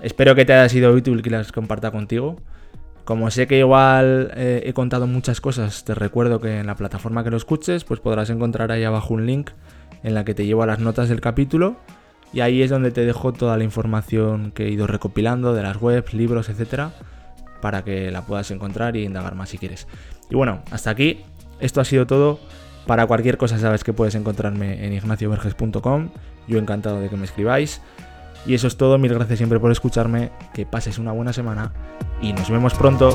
Espero 0.01 0.35
que 0.35 0.45
te 0.45 0.53
haya 0.53 0.69
sido 0.69 0.91
útil 0.91 1.21
que 1.21 1.29
las 1.29 1.51
comparta 1.51 1.91
contigo. 1.91 2.37
Como 3.03 3.31
sé 3.31 3.47
que 3.47 3.59
igual 3.59 4.31
eh, 4.35 4.63
he 4.65 4.73
contado 4.73 5.07
muchas 5.07 5.39
cosas, 5.39 5.85
te 5.85 5.95
recuerdo 5.95 6.41
que 6.41 6.59
en 6.59 6.67
la 6.67 6.75
plataforma 6.75 7.23
que 7.23 7.31
lo 7.31 7.37
escuches, 7.37 7.83
pues 7.83 7.99
podrás 7.99 8.29
encontrar 8.29 8.71
ahí 8.71 8.83
abajo 8.83 9.13
un 9.13 9.25
link 9.25 9.51
en 10.03 10.13
la 10.13 10.25
que 10.25 10.33
te 10.33 10.45
llevo 10.45 10.63
a 10.63 10.67
las 10.67 10.79
notas 10.79 11.07
del 11.09 11.21
capítulo 11.21 11.77
y 12.33 12.41
ahí 12.41 12.61
es 12.61 12.69
donde 12.69 12.91
te 12.91 13.05
dejo 13.05 13.31
toda 13.31 13.57
la 13.57 13.63
información 13.63 14.51
que 14.51 14.65
he 14.65 14.69
ido 14.69 14.87
recopilando 14.87 15.53
de 15.53 15.63
las 15.63 15.81
webs, 15.81 16.13
libros, 16.13 16.49
etcétera, 16.49 16.91
para 17.61 17.83
que 17.83 18.11
la 18.11 18.25
puedas 18.25 18.51
encontrar 18.51 18.97
y 18.97 19.05
indagar 19.05 19.35
más 19.35 19.49
si 19.49 19.57
quieres. 19.57 19.87
Y 20.29 20.35
bueno, 20.35 20.61
hasta 20.71 20.89
aquí. 20.89 21.21
Esto 21.59 21.81
ha 21.81 21.85
sido 21.85 22.05
todo. 22.05 22.39
Para 22.87 23.05
cualquier 23.05 23.37
cosa 23.37 23.59
sabes 23.59 23.83
que 23.83 23.91
puedes 23.91 24.15
encontrarme 24.15 24.85
en 24.85 24.93
ignacioverges.com. 24.93 26.09
Yo 26.47 26.57
encantado 26.57 27.01
de 27.01 27.09
que 27.09 27.17
me 27.17 27.25
escribáis. 27.25 27.81
Y 28.45 28.53
eso 28.53 28.67
es 28.67 28.77
todo, 28.77 28.97
mil 28.97 29.13
gracias 29.13 29.39
siempre 29.39 29.59
por 29.59 29.71
escucharme, 29.71 30.31
que 30.53 30.65
pases 30.65 30.97
una 30.97 31.11
buena 31.11 31.33
semana 31.33 31.73
y 32.21 32.31
nos 32.31 32.49
vemos 32.49 32.73
pronto. 32.73 33.09